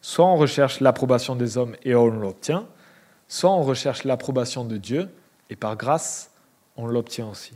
Soit 0.00 0.26
on 0.26 0.36
recherche 0.36 0.80
l'approbation 0.80 1.36
des 1.36 1.58
hommes 1.58 1.76
et 1.84 1.94
on 1.94 2.06
l'obtient, 2.06 2.66
soit 3.28 3.50
on 3.50 3.62
recherche 3.62 4.04
l'approbation 4.04 4.64
de 4.64 4.76
Dieu 4.76 5.08
et 5.50 5.56
par 5.56 5.76
grâce, 5.76 6.30
on 6.76 6.86
l'obtient 6.86 7.28
aussi. 7.28 7.54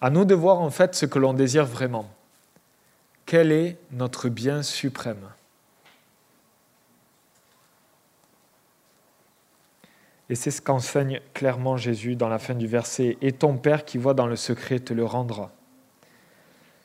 À 0.00 0.10
nous 0.10 0.24
de 0.24 0.34
voir 0.34 0.60
en 0.60 0.70
fait 0.70 0.94
ce 0.94 1.06
que 1.06 1.18
l'on 1.18 1.34
désire 1.34 1.66
vraiment. 1.66 2.08
Quel 3.26 3.52
est 3.52 3.78
notre 3.90 4.28
bien 4.28 4.62
suprême? 4.62 5.28
Et 10.30 10.36
c'est 10.36 10.52
ce 10.52 10.62
qu'enseigne 10.62 11.20
clairement 11.34 11.76
Jésus 11.76 12.14
dans 12.14 12.28
la 12.28 12.38
fin 12.38 12.54
du 12.54 12.68
verset. 12.68 13.18
Et 13.20 13.32
ton 13.32 13.56
Père 13.56 13.84
qui 13.84 13.98
voit 13.98 14.14
dans 14.14 14.28
le 14.28 14.36
secret 14.36 14.78
te 14.78 14.94
le 14.94 15.04
rendra. 15.04 15.50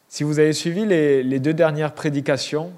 Si 0.09 0.23
vous 0.23 0.39
avez 0.39 0.51
suivi 0.51 0.83
les, 0.83 1.39
deux 1.39 1.53
dernières 1.53 1.93
prédications, 1.93 2.73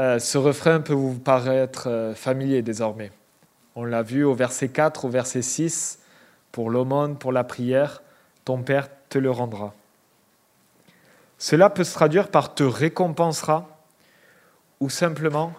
euh, 0.00 0.18
ce 0.18 0.38
refrain 0.38 0.80
peut 0.80 0.92
vous 0.92 1.14
paraître 1.14 1.88
euh, 1.88 2.14
familier 2.14 2.62
désormais. 2.62 3.12
On 3.76 3.84
l'a 3.84 4.02
vu 4.02 4.24
au 4.24 4.34
verset 4.34 4.70
4, 4.70 5.04
au 5.04 5.08
verset 5.08 5.42
6, 5.42 6.00
pour 6.50 6.68
l'aumône, 6.68 7.16
pour 7.16 7.30
la 7.30 7.44
prière, 7.44 8.02
ton 8.44 8.62
Père 8.62 8.88
te 9.08 9.18
le 9.18 9.30
rendra. 9.30 9.72
Cela 11.38 11.70
peut 11.70 11.84
se 11.84 11.94
traduire 11.94 12.28
par 12.28 12.56
te 12.56 12.64
récompensera 12.64 13.68
ou 14.80 14.90
simplement 14.90 15.52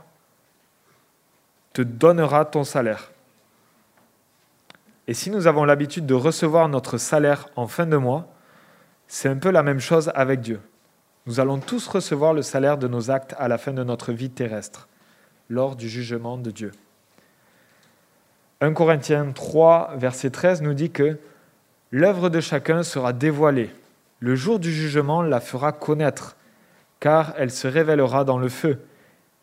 te 1.72 1.82
donnera 1.82 2.44
ton 2.44 2.66
salaire. 2.66 3.12
Et 5.08 5.14
si 5.14 5.30
nous 5.30 5.48
avons 5.48 5.64
l'habitude 5.64 6.06
de 6.06 6.14
recevoir 6.14 6.68
notre 6.68 6.98
salaire 6.98 7.48
en 7.56 7.68
fin 7.68 7.86
de 7.86 7.96
mois, 7.96 8.28
c'est 9.08 9.30
un 9.30 9.38
peu 9.38 9.52
la 9.52 9.64
même 9.64 9.80
chose 9.80 10.12
avec 10.14 10.42
Dieu. 10.42 10.60
Nous 11.26 11.40
allons 11.40 11.60
tous 11.60 11.88
recevoir 11.88 12.34
le 12.34 12.42
salaire 12.42 12.78
de 12.78 12.88
nos 12.88 13.10
actes 13.10 13.34
à 13.38 13.48
la 13.48 13.58
fin 13.58 13.72
de 13.72 13.84
notre 13.84 14.12
vie 14.12 14.30
terrestre, 14.30 14.88
lors 15.50 15.76
du 15.76 15.88
jugement 15.88 16.38
de 16.38 16.52
Dieu. 16.52 16.72
1 18.60 18.74
Corinthiens 18.74 19.32
3, 19.32 19.94
verset 19.98 20.30
13 20.30 20.62
nous 20.62 20.74
dit 20.74 20.92
que 20.92 21.18
l'œuvre 21.92 22.30
de 22.30 22.42
chacun 22.42 22.84
sera 22.84 23.14
dévoilée. 23.14 23.70
Le 24.20 24.36
jour 24.36 24.60
du 24.60 24.74
jugement 24.74 25.22
la 25.22 25.40
fera 25.40 25.72
connaître, 25.72 26.36
car 27.00 27.34
elle 27.38 27.52
se 27.52 27.68
révélera 27.68 28.24
dans 28.26 28.40
le 28.40 28.50
feu, 28.50 28.80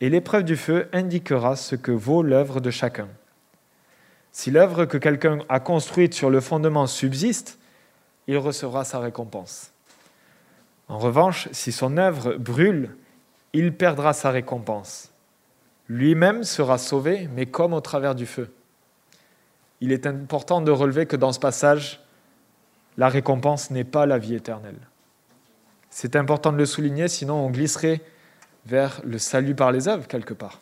et 0.00 0.10
l'épreuve 0.10 0.44
du 0.44 0.56
feu 0.56 0.88
indiquera 0.92 1.56
ce 1.56 1.76
que 1.76 1.92
vaut 1.92 2.22
l'œuvre 2.22 2.60
de 2.60 2.70
chacun. 2.70 3.08
Si 4.34 4.50
l'œuvre 4.50 4.84
que 4.84 4.98
quelqu'un 4.98 5.38
a 5.48 5.60
construite 5.60 6.12
sur 6.12 6.28
le 6.28 6.40
fondement 6.40 6.88
subsiste, 6.88 7.56
il 8.26 8.36
recevra 8.36 8.82
sa 8.84 8.98
récompense. 8.98 9.70
En 10.88 10.98
revanche, 10.98 11.48
si 11.52 11.70
son 11.70 11.96
œuvre 11.98 12.34
brûle, 12.34 12.96
il 13.52 13.72
perdra 13.72 14.12
sa 14.12 14.32
récompense. 14.32 15.12
Lui-même 15.88 16.42
sera 16.42 16.78
sauvé, 16.78 17.28
mais 17.32 17.46
comme 17.46 17.72
au 17.72 17.80
travers 17.80 18.16
du 18.16 18.26
feu. 18.26 18.52
Il 19.80 19.92
est 19.92 20.04
important 20.04 20.60
de 20.60 20.72
relever 20.72 21.06
que 21.06 21.14
dans 21.14 21.32
ce 21.32 21.38
passage, 21.38 22.00
la 22.96 23.08
récompense 23.08 23.70
n'est 23.70 23.84
pas 23.84 24.04
la 24.04 24.18
vie 24.18 24.34
éternelle. 24.34 24.80
C'est 25.90 26.16
important 26.16 26.50
de 26.50 26.58
le 26.58 26.66
souligner, 26.66 27.06
sinon 27.06 27.36
on 27.36 27.50
glisserait 27.50 28.00
vers 28.66 29.00
le 29.04 29.18
salut 29.18 29.54
par 29.54 29.70
les 29.70 29.86
œuvres 29.86 30.08
quelque 30.08 30.34
part. 30.34 30.60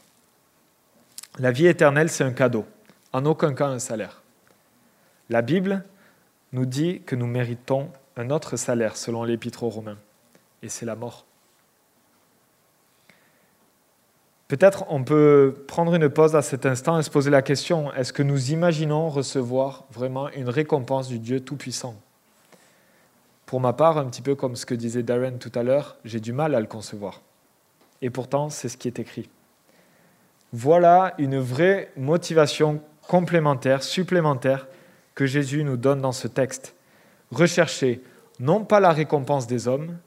La 1.38 1.52
vie 1.52 1.68
éternelle, 1.68 2.10
c'est 2.10 2.24
un 2.24 2.32
cadeau, 2.32 2.66
en 3.12 3.24
aucun 3.26 3.54
cas 3.54 3.66
un 3.66 3.78
salaire. 3.78 4.22
La 5.28 5.42
Bible 5.42 5.84
nous 6.52 6.66
dit 6.66 7.02
que 7.02 7.16
nous 7.16 7.26
méritons 7.26 7.90
un 8.16 8.30
autre 8.30 8.56
salaire 8.56 8.96
selon 8.96 9.24
l'Épître 9.24 9.62
aux 9.62 9.70
Romains 9.70 9.98
et 10.62 10.68
c'est 10.68 10.86
la 10.86 10.96
mort. 10.96 11.24
Peut-être 14.48 14.84
on 14.90 15.02
peut 15.02 15.64
prendre 15.66 15.94
une 15.94 16.10
pause 16.10 16.36
à 16.36 16.42
cet 16.42 16.66
instant 16.66 16.98
et 16.98 17.02
se 17.02 17.10
poser 17.10 17.30
la 17.30 17.40
question, 17.40 17.92
est-ce 17.94 18.12
que 18.12 18.22
nous 18.22 18.50
imaginons 18.50 19.08
recevoir 19.08 19.84
vraiment 19.90 20.28
une 20.30 20.50
récompense 20.50 21.08
du 21.08 21.18
Dieu 21.18 21.40
Tout-Puissant? 21.40 21.94
Pour 23.46 23.60
ma 23.60 23.72
part, 23.72 23.96
un 23.98 24.06
petit 24.06 24.22
peu 24.22 24.34
comme 24.34 24.56
ce 24.56 24.66
que 24.66 24.74
disait 24.74 25.02
Darren 25.02 25.38
tout 25.38 25.52
à 25.54 25.62
l'heure, 25.62 25.96
j'ai 26.04 26.20
du 26.20 26.32
mal 26.32 26.54
à 26.54 26.60
le 26.60 26.66
concevoir. 26.66 27.22
Et 28.02 28.10
pourtant, 28.10 28.50
c'est 28.50 28.68
ce 28.68 28.76
qui 28.76 28.88
est 28.88 28.98
écrit. 28.98 29.28
Voilà 30.52 31.14
une 31.16 31.38
vraie 31.38 31.90
motivation 31.96 32.82
complémentaire, 33.12 33.82
supplémentaire, 33.82 34.66
que 35.14 35.26
Jésus 35.26 35.64
nous 35.64 35.76
donne 35.76 36.00
dans 36.00 36.12
ce 36.12 36.28
texte. 36.28 36.74
Rechercher 37.30 38.00
non 38.40 38.64
pas 38.64 38.80
la 38.80 38.90
récompense 38.90 39.46
des 39.46 39.68
hommes, 39.68 39.98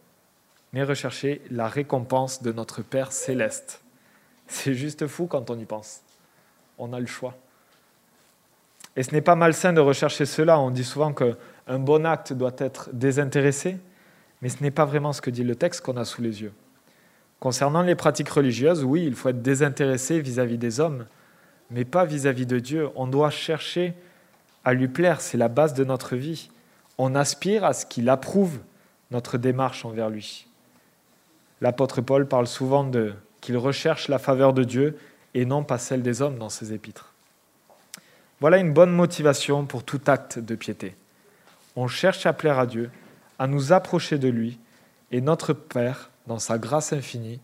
mais 0.74 0.82
rechercher 0.82 1.44
la 1.52 1.68
récompense 1.68 2.42
de 2.42 2.52
notre 2.52 2.82
Père 2.82 3.12
céleste. 3.12 3.84
C'est 4.48 4.74
juste 4.74 5.06
fou 5.06 5.28
quand 5.28 5.52
on 5.52 5.60
y 5.60 5.66
pense. 5.66 6.02
On 6.80 6.94
a 6.94 7.00
le 7.00 7.06
choix. 7.06 7.36
Et 8.96 9.04
ce 9.04 9.12
n'est 9.12 9.22
pas 9.22 9.36
malsain 9.36 9.72
de 9.72 9.82
rechercher 9.82 10.26
cela. 10.26 10.60
On 10.60 10.72
dit 10.72 10.84
souvent 10.84 11.14
qu'un 11.14 11.78
bon 11.78 12.08
acte 12.08 12.34
doit 12.34 12.56
être 12.58 12.90
désintéressé, 12.92 13.78
mais 14.42 14.50
ce 14.50 14.64
n'est 14.64 14.72
pas 14.72 14.86
vraiment 14.86 15.14
ce 15.14 15.22
que 15.22 15.30
dit 15.30 15.44
le 15.44 15.56
texte 15.56 15.82
qu'on 15.82 15.98
a 15.98 16.06
sous 16.06 16.24
les 16.24 16.42
yeux. 16.42 16.54
Concernant 17.40 17.84
les 17.84 17.94
pratiques 17.94 18.30
religieuses, 18.30 18.84
oui, 18.84 19.06
il 19.06 19.14
faut 19.14 19.30
être 19.30 19.44
désintéressé 19.44 20.20
vis-à-vis 20.22 20.58
des 20.58 20.80
hommes, 20.80 21.06
mais 21.72 21.86
pas 21.86 22.06
vis-à-vis 22.06 22.44
-vis 22.44 22.48
de 22.48 22.60
Dieu. 22.60 22.90
On 22.96 23.08
doit 23.08 23.30
chercher 23.30 23.94
à 24.64 24.74
lui 24.74 24.88
plaire, 24.88 25.22
c'est 25.22 25.38
la 25.38 25.48
base 25.48 25.74
de 25.74 25.84
notre 25.84 26.16
vie. 26.16 26.50
On 26.98 27.16
aspire 27.16 27.64
à 27.64 27.74
ce 27.74 27.86
qu'il 27.86 28.10
approuve 28.10 28.60
notre 29.12 29.38
démarche 29.38 29.86
envers 29.86 30.10
lui 30.10 30.48
l'apôtre 31.62 32.02
Paul 32.02 32.28
parle 32.28 32.48
souvent 32.48 32.84
de 32.84 33.14
qu'il 33.42 33.58
recherche 33.58 34.08
la 34.08 34.20
faveur 34.20 34.54
de 34.54 34.64
Dieu 34.64 34.98
et 35.34 35.46
non 35.46 35.64
pas 35.64 35.78
celle 35.78 36.02
des 36.02 36.22
hommes 36.22 36.38
dans 36.38 36.50
ses 36.50 36.74
épîtres. 36.74 37.14
Voilà 38.40 38.58
une 38.58 38.74
bonne 38.74 38.92
motivation 38.92 39.66
pour 39.66 39.84
tout 39.84 40.02
acte 40.08 40.40
de 40.40 40.56
piété. 40.56 40.96
On 41.76 41.88
cherche 41.88 42.26
à 42.26 42.34
plaire 42.34 42.60
à 42.60 42.66
Dieu, 42.66 42.90
à 43.40 43.48
nous 43.48 43.74
approcher 43.74 44.18
de 44.18 44.28
lui, 44.28 44.60
et 45.12 45.22
notre 45.22 45.54
Père, 45.54 46.10
dans 46.28 46.40
sa 46.40 46.58
grâce 46.58 46.94
infinie, 46.94 47.40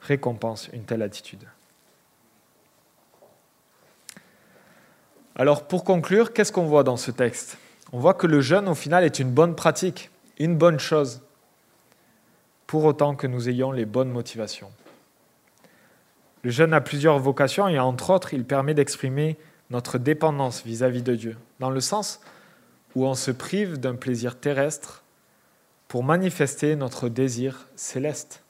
récompense 0.00 0.68
une 0.72 0.84
telle 0.84 1.02
attitude. 1.02 1.44
Alors 5.40 5.66
pour 5.66 5.84
conclure, 5.84 6.34
qu'est-ce 6.34 6.52
qu'on 6.52 6.66
voit 6.66 6.84
dans 6.84 6.98
ce 6.98 7.10
texte? 7.10 7.56
On 7.94 7.98
voit 7.98 8.12
que 8.12 8.26
le 8.26 8.42
jeûne, 8.42 8.68
au 8.68 8.74
final, 8.74 9.04
est 9.04 9.20
une 9.20 9.30
bonne 9.30 9.56
pratique, 9.56 10.10
une 10.38 10.54
bonne 10.54 10.78
chose 10.78 11.22
pour 12.66 12.84
autant 12.84 13.14
que 13.14 13.26
nous 13.26 13.48
ayons 13.48 13.72
les 13.72 13.86
bonnes 13.86 14.10
motivations. 14.10 14.70
Le 16.42 16.50
jeûne 16.50 16.74
a 16.74 16.82
plusieurs 16.82 17.18
vocations 17.18 17.68
et 17.68 17.78
entre 17.78 18.10
autres, 18.10 18.34
il 18.34 18.44
permet 18.44 18.74
d'exprimer 18.74 19.38
notre 19.70 19.96
dépendance 19.96 20.62
vis-à-vis 20.62 21.02
de 21.02 21.14
Dieu, 21.14 21.38
dans 21.58 21.70
le 21.70 21.80
sens 21.80 22.20
où 22.94 23.06
on 23.06 23.14
se 23.14 23.30
prive 23.30 23.80
d'un 23.80 23.94
plaisir 23.94 24.38
terrestre 24.38 25.04
pour 25.88 26.04
manifester 26.04 26.76
notre 26.76 27.08
désir 27.08 27.66
céleste. 27.76 28.42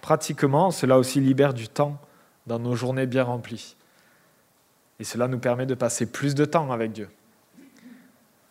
Pratiquement, 0.00 0.70
cela 0.70 0.96
aussi 0.96 1.20
libère 1.20 1.52
du 1.52 1.68
temps 1.68 1.98
dans 2.46 2.58
nos 2.58 2.74
journées 2.74 3.04
bien 3.04 3.24
remplies. 3.24 3.76
Et 4.98 5.04
cela 5.04 5.28
nous 5.28 5.38
permet 5.38 5.66
de 5.66 5.74
passer 5.74 6.06
plus 6.06 6.34
de 6.34 6.44
temps 6.44 6.72
avec 6.72 6.92
Dieu. 6.92 7.08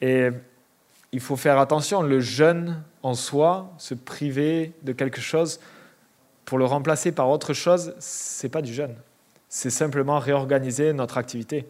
Et 0.01 0.29
il 1.11 1.19
faut 1.19 1.35
faire 1.35 1.57
attention, 1.57 2.01
le 2.01 2.19
jeûne 2.19 2.83
en 3.01 3.13
soi, 3.13 3.71
se 3.77 3.93
priver 3.93 4.73
de 4.83 4.91
quelque 4.91 5.21
chose, 5.21 5.59
pour 6.43 6.57
le 6.57 6.65
remplacer 6.65 7.11
par 7.11 7.29
autre 7.29 7.53
chose, 7.53 7.95
c'est 7.99 8.49
pas 8.49 8.61
du 8.61 8.73
jeûne. 8.73 8.95
C'est 9.49 9.69
simplement 9.69 10.19
réorganiser 10.19 10.93
notre 10.93 11.17
activité. 11.17 11.65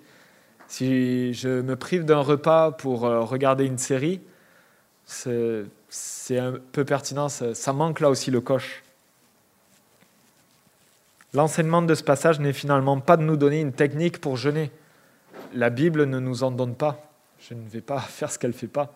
Si 0.68 1.34
je 1.34 1.62
me 1.62 1.76
prive 1.76 2.06
d'un 2.06 2.20
repas 2.20 2.72
pour 2.72 3.06
euh, 3.06 3.22
regarder 3.22 3.66
une 3.66 3.78
série, 3.78 4.20
c'est 5.06 6.40
un 6.40 6.54
peu 6.72 6.84
pertinent, 6.84 7.30
ça 7.30 7.74
manque 7.74 8.00
là 8.00 8.10
aussi 8.10 8.32
le 8.32 8.42
coche. 8.42 8.84
L'enseignement 11.36 11.82
de 11.82 11.94
ce 11.96 12.04
passage 12.04 12.40
n'est 12.40 12.54
finalement 12.54 13.02
pas 13.02 13.18
de 13.18 13.24
nous 13.24 13.36
donner 13.36 13.60
une 13.60 13.74
technique 13.74 14.22
pour 14.22 14.38
jeûner. 14.38 14.72
La 15.54 15.70
Bible 15.70 16.06
ne 16.06 16.20
nous 16.20 16.44
en 16.44 16.52
donne 16.52 16.76
pas. 16.76 17.12
Je 17.40 17.54
ne 17.54 17.68
vais 17.68 17.82
pas 17.82 18.00
faire 18.00 18.32
ce 18.32 18.40
qu'elle 18.40 18.52
ne 18.52 18.56
fait 18.56 18.68
pas. 18.68 18.94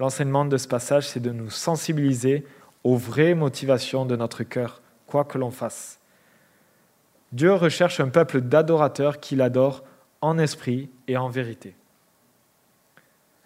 L'enseignement 0.00 0.44
de 0.44 0.56
ce 0.56 0.66
passage, 0.66 1.08
c'est 1.08 1.20
de 1.20 1.30
nous 1.30 1.50
sensibiliser 1.50 2.44
aux 2.82 2.96
vraies 2.96 3.34
motivations 3.34 4.06
de 4.06 4.16
notre 4.16 4.42
cœur, 4.42 4.82
quoi 5.06 5.24
que 5.24 5.38
l'on 5.38 5.52
fasse. 5.52 6.00
Dieu 7.30 7.52
recherche 7.54 8.00
un 8.00 8.08
peuple 8.08 8.40
d'adorateurs 8.40 9.20
qui 9.20 9.36
l'adorent 9.36 9.84
en 10.20 10.36
esprit 10.36 10.90
et 11.06 11.16
en 11.16 11.28
vérité. 11.28 11.76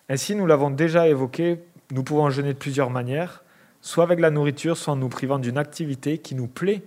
Ainsi, 0.08 0.34
nous 0.34 0.46
l'avons 0.46 0.70
déjà 0.70 1.06
évoqué, 1.06 1.62
nous 1.90 2.02
pouvons 2.02 2.30
jeûner 2.30 2.54
de 2.54 2.58
plusieurs 2.58 2.88
manières, 2.88 3.44
soit 3.82 4.04
avec 4.04 4.20
la 4.20 4.30
nourriture, 4.30 4.78
soit 4.78 4.94
en 4.94 4.96
nous 4.96 5.10
privant 5.10 5.38
d'une 5.38 5.58
activité 5.58 6.16
qui 6.16 6.34
nous 6.34 6.46
plaît 6.46 6.82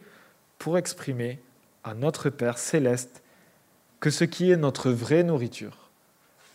pour 0.57 0.77
exprimer 0.77 1.39
à 1.83 1.93
notre 1.93 2.29
Père 2.29 2.57
céleste 2.57 3.23
que 3.99 4.09
ce 4.09 4.23
qui 4.23 4.51
est 4.51 4.57
notre 4.57 4.91
vraie 4.91 5.23
nourriture, 5.23 5.89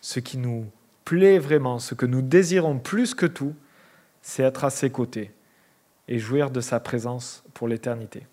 ce 0.01 0.21
qui 0.21 0.39
nous 0.39 0.71
plaît 1.05 1.39
vraiment, 1.39 1.79
ce 1.79 1.95
que 1.95 2.07
nous 2.07 2.23
désirons 2.23 2.79
plus 2.79 3.15
que 3.15 3.27
tout, 3.27 3.55
c'est 4.23 4.43
être 4.43 4.65
à 4.65 4.71
ses 4.71 4.91
côtés 4.91 5.33
et 6.09 6.19
jouir 6.19 6.51
de 6.51 6.61
sa 6.61 6.81
présence 6.81 7.43
pour 7.55 7.69
l'éternité. 7.69 8.27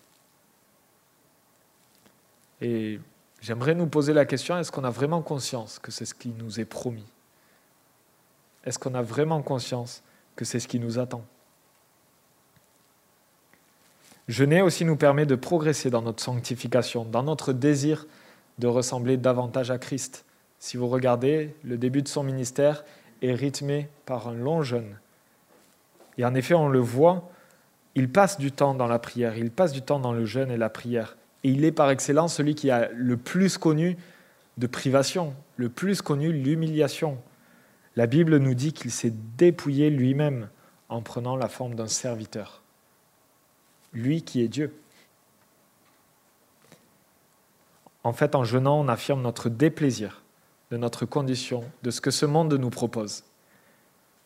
Et 2.60 3.00
j'aimerais 3.40 3.74
nous 3.74 3.86
poser 3.86 4.12
la 4.12 4.24
question, 4.24 4.58
est-ce 4.58 4.72
qu'on 4.72 4.84
a 4.84 4.90
vraiment 4.90 5.22
conscience 5.22 5.78
que 5.78 5.90
c'est 5.90 6.04
ce 6.04 6.14
qui 6.14 6.30
nous 6.30 6.60
est 6.60 6.64
promis? 6.64 7.06
Est-ce 8.64 8.78
qu'on 8.78 8.94
a 8.94 9.02
vraiment 9.02 9.42
conscience 9.42 10.02
que 10.34 10.44
c'est 10.44 10.60
ce 10.60 10.68
qui 10.68 10.80
nous 10.80 10.98
attend? 10.98 11.24
Jeûner 14.28 14.60
aussi 14.60 14.84
nous 14.84 14.96
permet 14.96 15.24
de 15.24 15.34
progresser 15.34 15.88
dans 15.88 16.02
notre 16.02 16.22
sanctification, 16.22 17.06
dans 17.06 17.22
notre 17.22 17.54
désir 17.54 18.06
de 18.58 18.66
ressembler 18.66 19.16
davantage 19.16 19.70
à 19.70 19.78
Christ. 19.78 20.26
Si 20.58 20.76
vous 20.76 20.88
regardez, 20.88 21.54
le 21.64 21.78
début 21.78 22.02
de 22.02 22.08
son 22.08 22.22
ministère 22.22 22.84
est 23.22 23.32
rythmé 23.32 23.88
par 24.04 24.28
un 24.28 24.34
long 24.34 24.62
jeûne. 24.62 24.98
Et 26.18 26.24
en 26.24 26.34
effet, 26.34 26.54
on 26.54 26.68
le 26.68 26.80
voit, 26.80 27.30
il 27.94 28.10
passe 28.10 28.38
du 28.38 28.52
temps 28.52 28.74
dans 28.74 28.86
la 28.86 28.98
prière, 28.98 29.38
il 29.38 29.50
passe 29.50 29.72
du 29.72 29.80
temps 29.80 30.00
dans 30.00 30.12
le 30.12 30.26
jeûne 30.26 30.50
et 30.50 30.56
la 30.58 30.68
prière. 30.68 31.16
Et 31.42 31.50
il 31.50 31.64
est 31.64 31.72
par 31.72 31.88
excellence 31.90 32.34
celui 32.34 32.54
qui 32.54 32.70
a 32.70 32.90
le 32.92 33.16
plus 33.16 33.56
connu 33.56 33.96
de 34.58 34.66
privation, 34.66 35.34
le 35.56 35.68
plus 35.68 36.02
connu 36.02 36.32
l'humiliation. 36.32 37.18
La 37.96 38.06
Bible 38.06 38.36
nous 38.36 38.54
dit 38.54 38.72
qu'il 38.72 38.90
s'est 38.90 39.14
dépouillé 39.38 39.88
lui-même 39.88 40.48
en 40.88 41.00
prenant 41.00 41.36
la 41.36 41.48
forme 41.48 41.76
d'un 41.76 41.86
serviteur. 41.86 42.62
Lui 43.92 44.22
qui 44.22 44.42
est 44.42 44.48
Dieu. 44.48 44.74
En 48.04 48.12
fait, 48.12 48.34
en 48.34 48.44
jeûnant, 48.44 48.80
on 48.80 48.88
affirme 48.88 49.22
notre 49.22 49.48
déplaisir 49.48 50.22
de 50.70 50.76
notre 50.76 51.06
condition, 51.06 51.64
de 51.82 51.90
ce 51.90 52.00
que 52.00 52.10
ce 52.10 52.26
monde 52.26 52.52
nous 52.54 52.70
propose, 52.70 53.24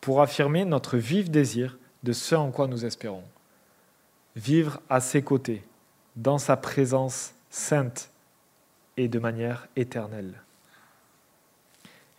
pour 0.01 0.21
affirmer 0.21 0.65
notre 0.65 0.97
vif 0.97 1.29
désir 1.29 1.77
de 2.03 2.13
ce 2.13 2.35
en 2.35 2.51
quoi 2.51 2.67
nous 2.67 2.85
espérons 2.85 3.23
vivre 4.35 4.81
à 4.89 4.99
ses 4.99 5.21
côtés, 5.21 5.63
dans 6.15 6.37
sa 6.37 6.57
présence 6.57 7.33
sainte 7.49 8.09
et 8.97 9.07
de 9.07 9.19
manière 9.19 9.67
éternelle. 9.75 10.33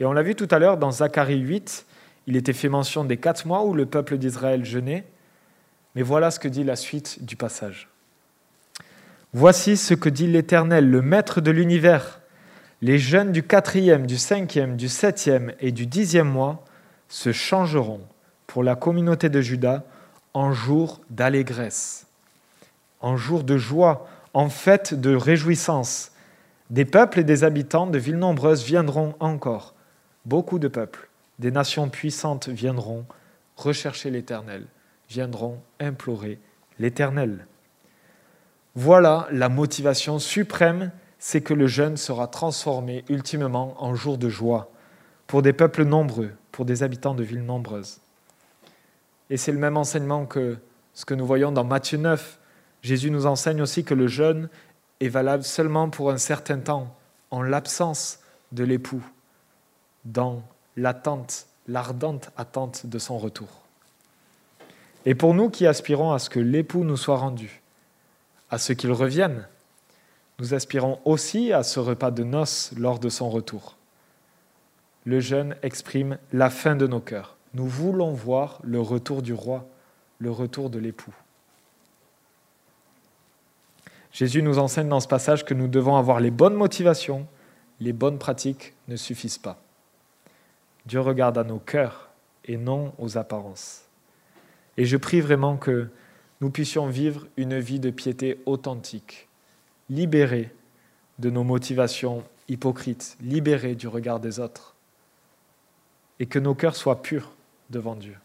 Et 0.00 0.04
on 0.04 0.12
l'a 0.12 0.22
vu 0.22 0.34
tout 0.34 0.48
à 0.50 0.58
l'heure 0.58 0.76
dans 0.76 0.90
Zacharie 0.90 1.38
8, 1.38 1.86
il 2.26 2.36
était 2.36 2.52
fait 2.52 2.68
mention 2.68 3.04
des 3.04 3.16
quatre 3.16 3.46
mois 3.46 3.64
où 3.64 3.74
le 3.74 3.86
peuple 3.86 4.18
d'Israël 4.18 4.64
jeûnait, 4.64 5.04
mais 5.94 6.02
voilà 6.02 6.30
ce 6.30 6.38
que 6.38 6.48
dit 6.48 6.64
la 6.64 6.76
suite 6.76 7.24
du 7.24 7.36
passage. 7.36 7.88
Voici 9.32 9.76
ce 9.76 9.94
que 9.94 10.08
dit 10.08 10.26
l'Éternel, 10.26 10.88
le 10.88 11.02
Maître 11.02 11.40
de 11.40 11.50
l'univers. 11.50 12.20
Les 12.82 12.98
jeunes 12.98 13.32
du 13.32 13.42
quatrième, 13.42 14.06
du 14.06 14.16
cinquième, 14.16 14.76
du 14.76 14.88
septième 14.88 15.52
et 15.58 15.72
du 15.72 15.86
dixième 15.86 16.28
mois 16.28 16.64
se 17.08 17.32
changeront 17.32 18.00
pour 18.46 18.62
la 18.62 18.76
communauté 18.76 19.28
de 19.28 19.40
Juda 19.40 19.84
en 20.34 20.52
jour 20.52 21.00
d'allégresse, 21.10 22.06
en 23.00 23.16
jour 23.16 23.44
de 23.44 23.56
joie, 23.56 24.08
en 24.34 24.48
fête 24.48 24.94
de 24.94 25.14
réjouissance. 25.14 26.12
Des 26.70 26.84
peuples 26.84 27.20
et 27.20 27.24
des 27.24 27.44
habitants 27.44 27.86
de 27.86 27.98
villes 27.98 28.18
nombreuses 28.18 28.64
viendront 28.64 29.14
encore. 29.20 29.74
Beaucoup 30.24 30.58
de 30.58 30.68
peuples, 30.68 31.08
des 31.38 31.50
nations 31.50 31.88
puissantes 31.88 32.48
viendront 32.48 33.04
rechercher 33.56 34.10
l'Éternel, 34.10 34.66
viendront 35.08 35.60
implorer 35.80 36.38
l'Éternel. 36.78 37.46
Voilà 38.74 39.28
la 39.30 39.48
motivation 39.48 40.18
suprême, 40.18 40.90
c'est 41.18 41.40
que 41.40 41.54
le 41.54 41.66
jeûne 41.66 41.96
sera 41.96 42.26
transformé 42.26 43.04
ultimement 43.08 43.74
en 43.78 43.94
jour 43.94 44.18
de 44.18 44.28
joie 44.28 44.70
pour 45.26 45.42
des 45.42 45.52
peuples 45.52 45.84
nombreux, 45.84 46.32
pour 46.52 46.64
des 46.64 46.82
habitants 46.82 47.14
de 47.14 47.22
villes 47.22 47.44
nombreuses. 47.44 48.00
Et 49.30 49.36
c'est 49.36 49.52
le 49.52 49.58
même 49.58 49.76
enseignement 49.76 50.26
que 50.26 50.58
ce 50.92 51.04
que 51.04 51.14
nous 51.14 51.26
voyons 51.26 51.52
dans 51.52 51.64
Matthieu 51.64 51.98
9. 51.98 52.38
Jésus 52.82 53.10
nous 53.10 53.26
enseigne 53.26 53.62
aussi 53.62 53.84
que 53.84 53.94
le 53.94 54.06
jeûne 54.06 54.48
est 55.00 55.08
valable 55.08 55.44
seulement 55.44 55.88
pour 55.88 56.10
un 56.10 56.18
certain 56.18 56.58
temps, 56.58 56.94
en 57.30 57.42
l'absence 57.42 58.20
de 58.52 58.64
l'époux, 58.64 59.02
dans 60.04 60.42
l'attente, 60.76 61.46
l'ardente 61.66 62.30
attente 62.36 62.86
de 62.86 62.98
son 62.98 63.18
retour. 63.18 63.63
Et 65.04 65.14
pour 65.14 65.34
nous 65.34 65.50
qui 65.50 65.66
aspirons 65.66 66.12
à 66.12 66.18
ce 66.18 66.30
que 66.30 66.40
l'époux 66.40 66.84
nous 66.84 66.96
soit 66.96 67.18
rendu, 67.18 67.62
à 68.50 68.58
ce 68.58 68.72
qu'il 68.72 68.92
revienne, 68.92 69.46
nous 70.38 70.54
aspirons 70.54 70.98
aussi 71.04 71.52
à 71.52 71.62
ce 71.62 71.78
repas 71.80 72.10
de 72.10 72.24
noces 72.24 72.72
lors 72.76 72.98
de 72.98 73.08
son 73.08 73.30
retour. 73.30 73.76
Le 75.04 75.20
jeûne 75.20 75.56
exprime 75.62 76.18
la 76.32 76.50
fin 76.50 76.74
de 76.74 76.86
nos 76.86 77.00
cœurs 77.00 77.34
nous 77.54 77.68
voulons 77.68 78.12
voir 78.12 78.58
le 78.64 78.80
retour 78.80 79.22
du 79.22 79.32
roi, 79.32 79.64
le 80.18 80.30
retour 80.30 80.70
de 80.70 80.78
l'époux. 80.78 81.14
Jésus 84.12 84.42
nous 84.42 84.58
enseigne 84.58 84.88
dans 84.88 85.00
ce 85.00 85.08
passage 85.08 85.44
que 85.44 85.54
nous 85.54 85.68
devons 85.68 85.96
avoir 85.96 86.20
les 86.20 86.30
bonnes 86.30 86.54
motivations, 86.54 87.26
les 87.80 87.92
bonnes 87.92 88.18
pratiques 88.18 88.74
ne 88.88 88.96
suffisent 88.96 89.38
pas. 89.38 89.60
Dieu 90.86 91.00
regarde 91.00 91.38
à 91.38 91.44
nos 91.44 91.58
cœurs 91.58 92.10
et 92.44 92.56
non 92.56 92.92
aux 92.98 93.16
apparences. 93.16 93.83
Et 94.76 94.84
je 94.84 94.96
prie 94.96 95.20
vraiment 95.20 95.56
que 95.56 95.88
nous 96.40 96.50
puissions 96.50 96.88
vivre 96.88 97.26
une 97.36 97.58
vie 97.58 97.80
de 97.80 97.90
piété 97.90 98.40
authentique, 98.46 99.28
libérée 99.88 100.52
de 101.18 101.30
nos 101.30 101.44
motivations 101.44 102.24
hypocrites, 102.48 103.16
libérée 103.20 103.74
du 103.74 103.88
regard 103.88 104.20
des 104.20 104.40
autres, 104.40 104.74
et 106.18 106.26
que 106.26 106.38
nos 106.38 106.54
cœurs 106.54 106.76
soient 106.76 107.02
purs 107.02 107.32
devant 107.70 107.94
Dieu. 107.94 108.16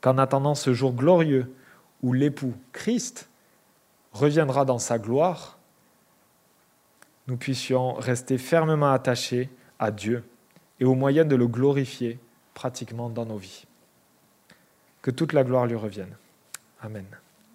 Qu'en 0.00 0.18
attendant 0.18 0.54
ce 0.54 0.72
jour 0.72 0.92
glorieux 0.92 1.52
où 2.02 2.12
l'époux 2.12 2.54
Christ 2.72 3.28
reviendra 4.12 4.64
dans 4.64 4.78
sa 4.78 4.98
gloire, 4.98 5.58
nous 7.26 7.36
puissions 7.36 7.94
rester 7.94 8.38
fermement 8.38 8.92
attachés 8.92 9.48
à 9.78 9.90
Dieu 9.90 10.24
et 10.80 10.84
au 10.84 10.94
moyen 10.94 11.24
de 11.24 11.36
le 11.36 11.46
glorifier 11.46 12.18
pratiquement 12.52 13.08
dans 13.08 13.24
nos 13.24 13.38
vies. 13.38 13.64
Que 15.04 15.10
toute 15.10 15.34
la 15.34 15.44
gloire 15.44 15.66
lui 15.66 15.76
revienne. 15.76 16.16
Amen. 16.80 17.04